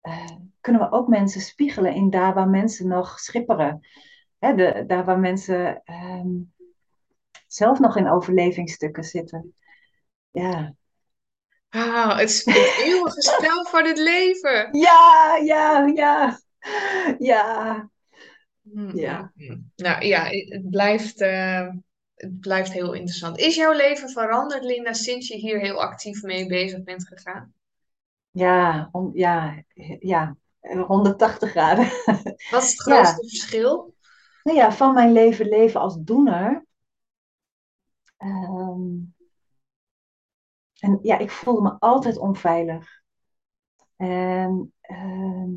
[0.00, 3.86] Eh, kunnen we ook mensen spiegelen in daar waar mensen nog schipperen.
[4.38, 6.28] Hè, de, daar waar mensen ehm,
[7.46, 9.54] zelf nog in overlevingsstukken zitten.
[10.30, 10.74] Ja,
[11.68, 14.78] Ah, het, is het eeuwige spel van het leven.
[14.78, 16.40] ja, ja, ja.
[17.18, 17.90] Ja,
[18.62, 19.32] Mm, Ja.
[19.76, 21.68] Nou ja, het blijft, eh,
[22.14, 23.38] het blijft heel interessant.
[23.38, 27.54] Is jouw leven veranderd, Linda, sinds je hier heel actief mee bezig bent gegaan?
[28.30, 29.62] Ja, om, ja,
[30.00, 30.36] ja,
[30.86, 31.84] 180 graden.
[32.50, 32.94] Wat is het Ja.
[32.94, 33.94] grootste verschil?
[34.42, 36.64] Nou ja, van mijn leven leven als doener.
[38.16, 38.98] Ehm,
[40.80, 43.00] en ja, ik voelde me altijd onveilig.
[43.96, 45.50] En, ehm,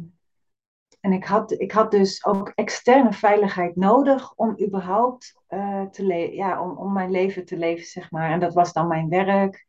[1.00, 6.06] en ik, had, ik had dus ook externe veiligheid nodig om überhaupt eh, te
[6.36, 8.32] ja, om, om mijn leven te leven, zeg maar.
[8.32, 9.66] En dat was dan mijn werk.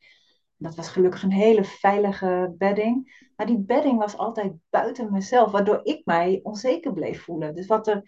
[0.64, 3.28] Dat was gelukkig een hele veilige bedding.
[3.36, 7.54] Maar die bedding was altijd buiten mezelf, waardoor ik mij onzeker bleef voelen.
[7.54, 8.02] Dus wat er,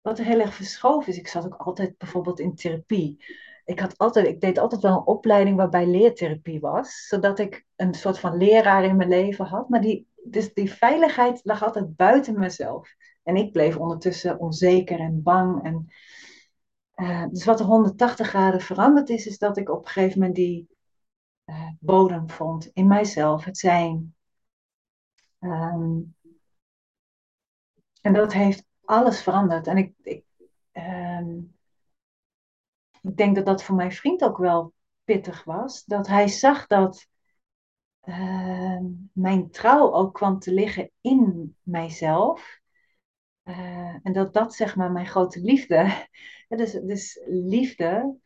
[0.00, 3.24] wat er heel erg verschoven is, ik zat ook altijd bijvoorbeeld in therapie.
[3.64, 7.94] Ik, had altijd, ik deed altijd wel een opleiding waarbij leertherapie was, zodat ik een
[7.94, 9.68] soort van leraar in mijn leven had.
[9.68, 12.94] Maar die, dus die veiligheid lag altijd buiten mezelf.
[13.22, 15.64] En ik bleef ondertussen onzeker en bang.
[15.64, 15.86] En,
[16.94, 20.36] eh, dus wat er 180 graden veranderd is, is dat ik op een gegeven moment
[20.36, 20.78] die
[21.50, 24.14] eh, bodem vond in mijzelf, het zijn.
[25.38, 25.98] Ehm,
[28.00, 29.66] en dat heeft alles veranderd.
[29.66, 30.24] En ik, ik,
[30.72, 31.38] ehm,
[33.02, 34.72] ik denk dat dat voor mijn vriend ook wel
[35.04, 35.84] pittig was.
[35.84, 37.06] Dat hij zag dat
[38.00, 42.60] ehm, mijn trouw ook kwam te liggen in mijzelf.
[43.42, 46.06] Eh, en dat dat zeg maar mijn grote liefde.
[46.48, 48.18] dus, dus liefde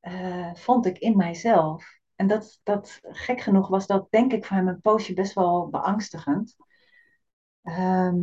[0.00, 1.97] eh, vond ik in mijzelf.
[2.18, 5.68] En dat, dat, gek genoeg was dat denk ik voor hem een poosje best wel
[5.68, 6.56] beangstigend.
[7.62, 8.18] Ehm,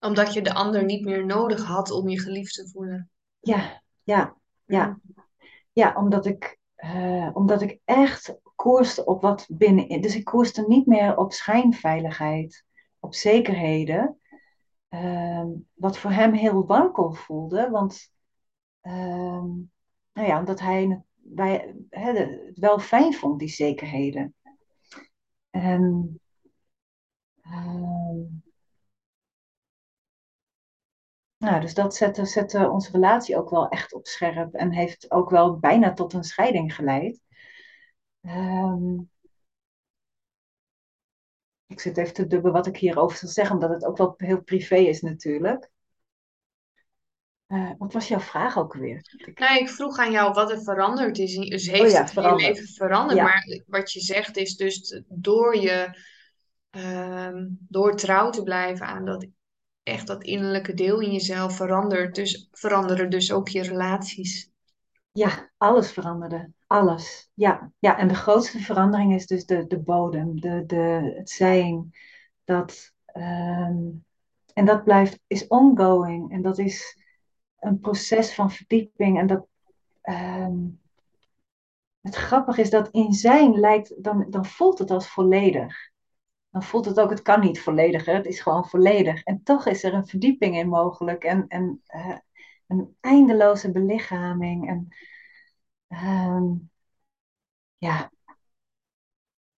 [0.00, 3.10] Omdat je de ander niet meer nodig had om je geliefd te voelen.
[3.40, 5.00] ja, ja, ja.
[5.72, 10.00] Ja, omdat ik, eh, omdat ik echt koerste op wat binnenin.
[10.00, 12.64] Dus ik koerste niet meer op schijnveiligheid,
[13.00, 14.20] op zekerheden.
[14.88, 17.70] Ehm, wat voor hem heel wankel voelde.
[17.70, 18.10] Want,
[18.80, 19.46] ehm,
[20.12, 24.34] nou ja, omdat hij bij, het wel fijn vond, die zekerheden.
[25.50, 26.20] En,
[27.42, 28.16] ehm,
[31.36, 34.54] nou, dus dat zette, zette onze relatie ook wel echt op scherp.
[34.54, 37.20] En heeft ook wel bijna tot een scheiding geleid.
[38.20, 38.98] Ehm,
[41.66, 44.42] ik zit even te dubben wat ik hierover zal zeggen, omdat het ook wel heel
[44.42, 45.70] privé is natuurlijk.
[47.46, 48.96] Eh, wat was jouw vraag ook weer?
[49.16, 51.36] Ik- Nee, ik vroeg aan jou wat er veranderd is.
[51.36, 52.56] Dus heeft Oh ja, het in je veranderd.
[52.56, 53.18] leven veranderd?
[53.18, 53.24] Ja.
[53.24, 55.98] Maar wat je zegt is dus door je,
[56.70, 59.26] ehm, door trouw te blijven aan dat
[59.82, 62.14] echt dat innerlijke deel in jezelf verandert.
[62.14, 64.50] Dus veranderen dus ook je relaties.
[65.12, 66.50] Ja, alles veranderde.
[66.66, 67.30] Alles.
[67.34, 67.98] Ja, ja.
[67.98, 71.90] en de grootste verandering is dus de, de bodem, de, de, het zijn.
[72.44, 73.76] Dat, ehm,
[74.52, 76.32] en dat blijft, is ongoing.
[76.32, 77.04] En dat is
[77.60, 79.18] een proces van verdieping.
[79.18, 79.46] En dat,
[80.02, 80.54] ehm,
[82.00, 85.90] het grappige is dat in zijn lijkt, dan, dan voelt het als volledig.
[86.50, 88.12] Dan voelt het ook, het kan niet volledig, hè?
[88.12, 89.22] het is gewoon volledig.
[89.22, 91.24] En toch is er een verdieping in mogelijk.
[91.24, 92.18] En, en uh,
[92.66, 94.68] een eindeloze belichaming.
[94.68, 94.88] En
[95.88, 96.70] um,
[97.78, 98.10] ja,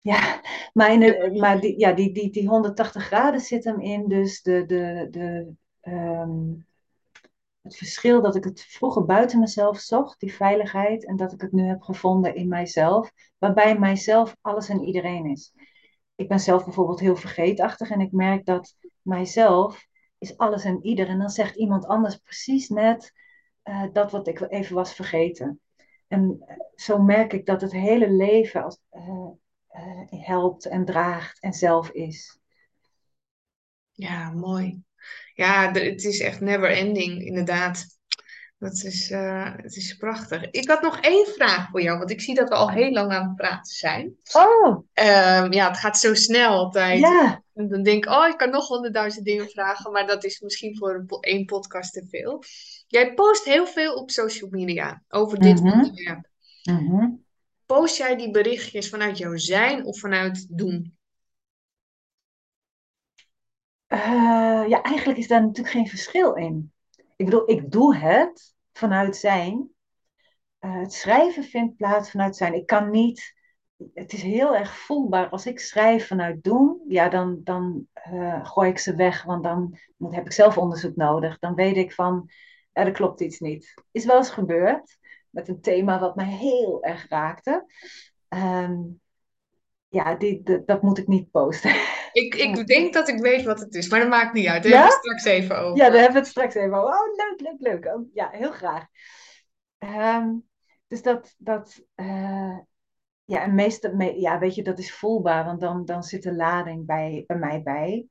[0.01, 0.41] ja,
[0.73, 4.09] maar, in de, maar die, ja, die, die, die 180 graden zit hem in.
[4.09, 5.55] Dus de, de, de,
[5.91, 6.67] um,
[7.69, 11.53] het verschil dat ik het vroeger buiten mezelf zocht, die veiligheid, en dat ik het
[11.53, 15.53] nu heb gevonden in mijzelf, waarbij mijzelf alles en iedereen is.
[16.15, 19.87] Ik ben zelf bijvoorbeeld heel vergeetachtig en ik merk dat mijzelf
[20.19, 21.09] is alles en ieder.
[21.09, 23.13] En dan zegt iemand anders precies net
[23.65, 25.61] uh, dat wat ik even was vergeten.
[26.09, 26.45] En
[26.75, 29.31] zo merk ik dat het hele leven als, uh,
[30.11, 32.39] helpt en draagt en zelf is.
[33.93, 34.87] Ja, mooi.
[35.39, 37.87] Ja, het is echt never ending, inderdaad.
[38.59, 40.51] Dat is, uh, het is prachtig.
[40.51, 43.13] Ik had nog één vraag voor jou, want ik zie dat we al heel lang
[43.13, 44.17] aan het praten zijn.
[44.33, 44.67] Oh!
[44.69, 46.99] Um, ja, het gaat zo snel altijd.
[46.99, 47.43] Ja.
[47.55, 50.77] En dan denk ik, oh, ik kan nog honderdduizend dingen vragen, maar dat is misschien
[50.77, 52.43] voor één podcast te veel.
[52.87, 55.73] Jij post heel veel op social media over dit Mhm.
[55.73, 56.29] onderwerp.
[56.63, 57.09] Mhm.
[57.67, 60.98] Post jij die berichtjes vanuit jouw zijn of vanuit doen?
[63.89, 66.73] Eh, ja, eigenlijk is daar natuurlijk geen verschil in.
[67.17, 69.71] Ik bedoel, ik doe het vanuit zijn.
[70.59, 72.55] Eh, het schrijven vindt plaats vanuit zijn.
[72.55, 73.37] Ik kan niet.
[73.95, 75.29] Het is heel erg voelbaar.
[75.29, 79.23] Als ik schrijf vanuit doen, ja, dan, dan eh, gooi ik ze weg.
[79.23, 81.39] Want dan heb ik zelf onderzoek nodig.
[81.39, 82.31] Dan weet ik van,
[82.73, 83.75] er klopt iets niet.
[83.91, 84.99] Is wel eens gebeurd
[85.31, 87.67] met een thema wat mij heel erg raakte.
[88.29, 88.77] Ehm,
[89.89, 91.75] ja, die, dat moet ik niet posten.
[92.25, 94.63] Ik, ik denk dat ik weet wat het is, maar dat maakt niet uit.
[94.63, 94.79] Daar Ja?
[94.79, 95.77] hebben we het straks even over.
[95.77, 96.95] Ja, daar hebben we het straks even over.
[96.95, 97.95] Oh, leuk, leuk, leuk.
[97.95, 98.85] Oh, ja, heel graag.
[99.79, 100.29] Ehm,
[100.87, 102.59] dus dat, dat eh,
[103.25, 106.35] ja, en meeste, me- ja, weet je, dat is voelbaar, want dan, dan zit de
[106.35, 108.07] lading bij, bij mij bij.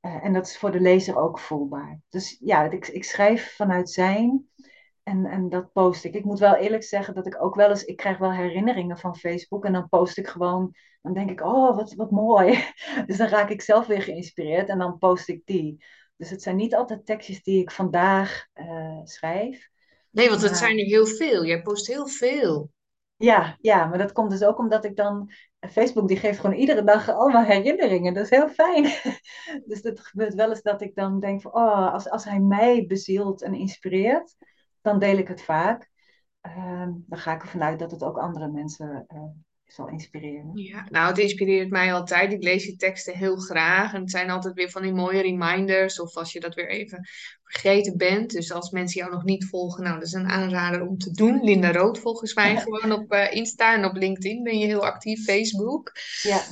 [0.00, 2.00] Eh, en dat is voor de lezer ook voelbaar.
[2.08, 4.49] Dus ja, ik, ik schrijf vanuit zijn
[5.02, 6.14] en, en dat post ik.
[6.14, 9.16] Ik moet wel eerlijk zeggen dat ik ook wel eens, ik krijg wel herinneringen van
[9.16, 12.64] Facebook en dan post ik gewoon, dan denk ik, oh, wat, wat mooi.
[13.06, 15.84] Dus dan raak ik zelf weer geïnspireerd en dan post ik die.
[16.16, 19.68] Dus het zijn niet altijd tekstjes die ik vandaag eh, schrijf.
[20.10, 21.44] Nee, want het Maar- zijn er heel veel.
[21.44, 22.70] Jij post heel veel.
[23.16, 25.32] Ja, ja, maar dat komt dus ook omdat ik dan.
[25.70, 28.14] Facebook die geeft gewoon iedere dag allemaal herinneringen.
[28.14, 28.84] Dat is heel fijn.
[29.68, 32.86] Dus het gebeurt wel eens dat ik dan denk van, oh, als, als hij mij
[32.86, 34.36] bezielt en inspireert,
[34.82, 35.90] dan deel ik het vaak.
[36.40, 39.18] Ehm, dan ga ik ervan uit dat het ook andere mensen eh,
[39.64, 40.50] zal inspireren.
[40.54, 42.32] Ja, nou, het inspireert mij altijd.
[42.32, 43.94] Ik lees je teksten heel graag.
[43.94, 46.00] En het zijn altijd weer van die mooie reminders.
[46.00, 47.08] Of als je dat weer even
[47.42, 48.30] vergeten bent.
[48.30, 51.40] Dus als mensen jou nog niet volgen, nou, dat is een aanrader om te doen.
[51.42, 55.24] Linda Rood volgens mij gewoon op eh, Insta en op LinkedIn ben je heel actief.
[55.24, 55.92] Facebook.
[56.22, 56.42] Ja,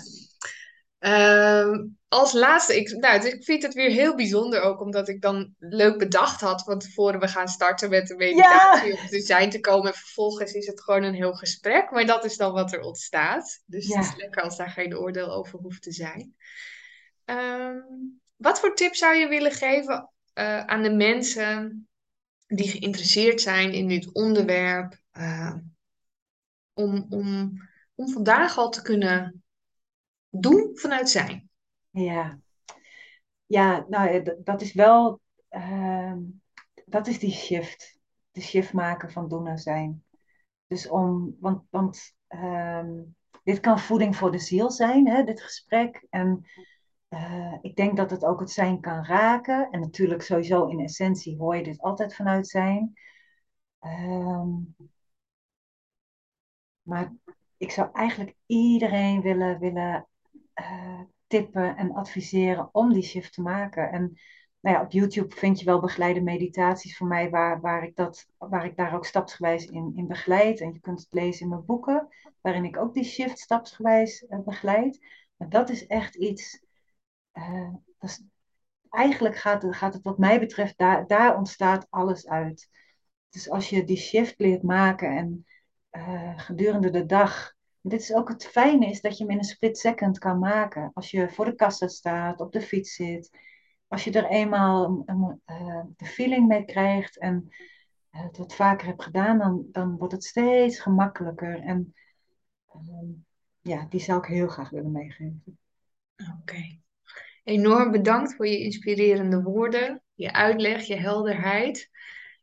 [0.98, 5.20] Ehm, als laatste, ik, nou, dus ik vind het weer heel bijzonder ook, omdat ik
[5.20, 9.50] dan leuk bedacht had van tevoren, we gaan starten met de meditatie om te zijn
[9.50, 9.92] te komen.
[9.92, 13.62] En vervolgens is het gewoon een heel gesprek, maar dat is dan wat er ontstaat.
[13.66, 16.34] Dus het is lekker als daar geen oordeel over hoeft te zijn.
[17.24, 17.78] Ehm,
[18.36, 21.88] wat voor tips zou je willen geven eh, aan de mensen
[22.46, 25.54] die geïnteresseerd zijn in dit onderwerp, eh,
[26.74, 27.52] om, om,
[27.94, 29.42] om vandaag al te kunnen
[30.30, 31.50] doen vanuit zijn?
[31.90, 32.38] ja.
[33.46, 35.20] Ja, nou, dat- dat is wel.
[35.48, 36.18] ehm,
[36.86, 37.98] dat is die shift.
[38.30, 40.04] De shift maken van doen naar zijn.
[40.66, 43.02] Dus om, want, want ehm,
[43.44, 46.06] dit kan voeding voor de ziel zijn, hè, dit gesprek.
[46.10, 46.46] En
[47.08, 49.70] eh, ik denk dat het ook het zijn kan raken.
[49.70, 52.92] En natuurlijk sowieso in essentie hoor je dit altijd vanuit zijn.
[53.78, 54.48] Ehm,
[56.82, 57.12] maar
[57.56, 60.08] ik zou eigenlijk iedereen willen, willen
[60.58, 63.90] eh, tippen en adviseren om die shift te maken.
[63.90, 64.18] En
[64.60, 68.26] nou ja, op YouTube vind je wel begeleide meditaties van mij, waar, waar, ik, dat,
[68.38, 70.60] waar ik daar ook stapsgewijs in, in begeleid.
[70.60, 72.08] En je kunt het lezen in mijn boeken,
[72.40, 74.98] waarin ik ook die shift stapsgewijs eh, begeleid.
[75.36, 76.64] Maar dat is echt iets.
[77.32, 78.22] eh, dat is,
[78.90, 82.68] eigenlijk gaat het, gaat het, wat mij betreft, daar, daar ontstaat alles uit.
[83.28, 85.46] Dus als je die shift leert maken en
[86.36, 87.56] gedurende de dag.
[87.80, 90.90] Dit is ook het fijne, is dat je hem in een split second kan maken.
[90.94, 93.30] Als je voor de kassa staat, op de fiets zit.
[93.88, 97.48] als je er eenmaal een, een, de feeling mee krijgt en
[98.10, 101.60] het wat vaker hebt gedaan, dan, dan wordt het steeds gemakkelijker.
[101.60, 101.94] En
[102.68, 103.06] ehm,
[103.60, 105.58] ja, die zou ik heel graag willen meegeven.
[106.40, 106.78] Oké.
[107.44, 111.90] Enorm bedankt voor je inspirerende woorden, je uitleg, je helderheid.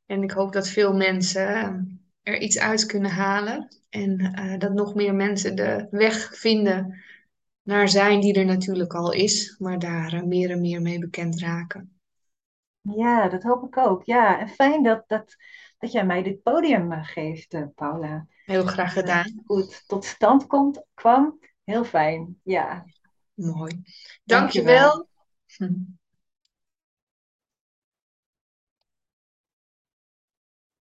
[0.05, 1.79] En ik hoop dat veel mensen eh,
[2.25, 3.67] er iets uit kunnen halen.
[3.89, 7.03] En uh, dat nog meer mensen de weg vinden
[7.61, 11.39] naar zijn die er natuurlijk al is, maar daar uh, meer en meer mee bekend
[11.39, 11.99] raken.
[12.81, 14.03] Ja, dat hoop ik ook.
[14.03, 15.35] Ja, en fijn dat, dat,
[15.77, 18.27] dat jij mij dit podium geeft, Paula.
[18.45, 19.41] Heel graag gedaan.
[19.45, 21.39] Hoe het tot stand komt, kwam.
[21.63, 22.85] Heel fijn, ja.
[23.33, 23.81] Mooi.
[24.23, 25.07] Dankjewel.
[25.45, 25.93] Dankjewel.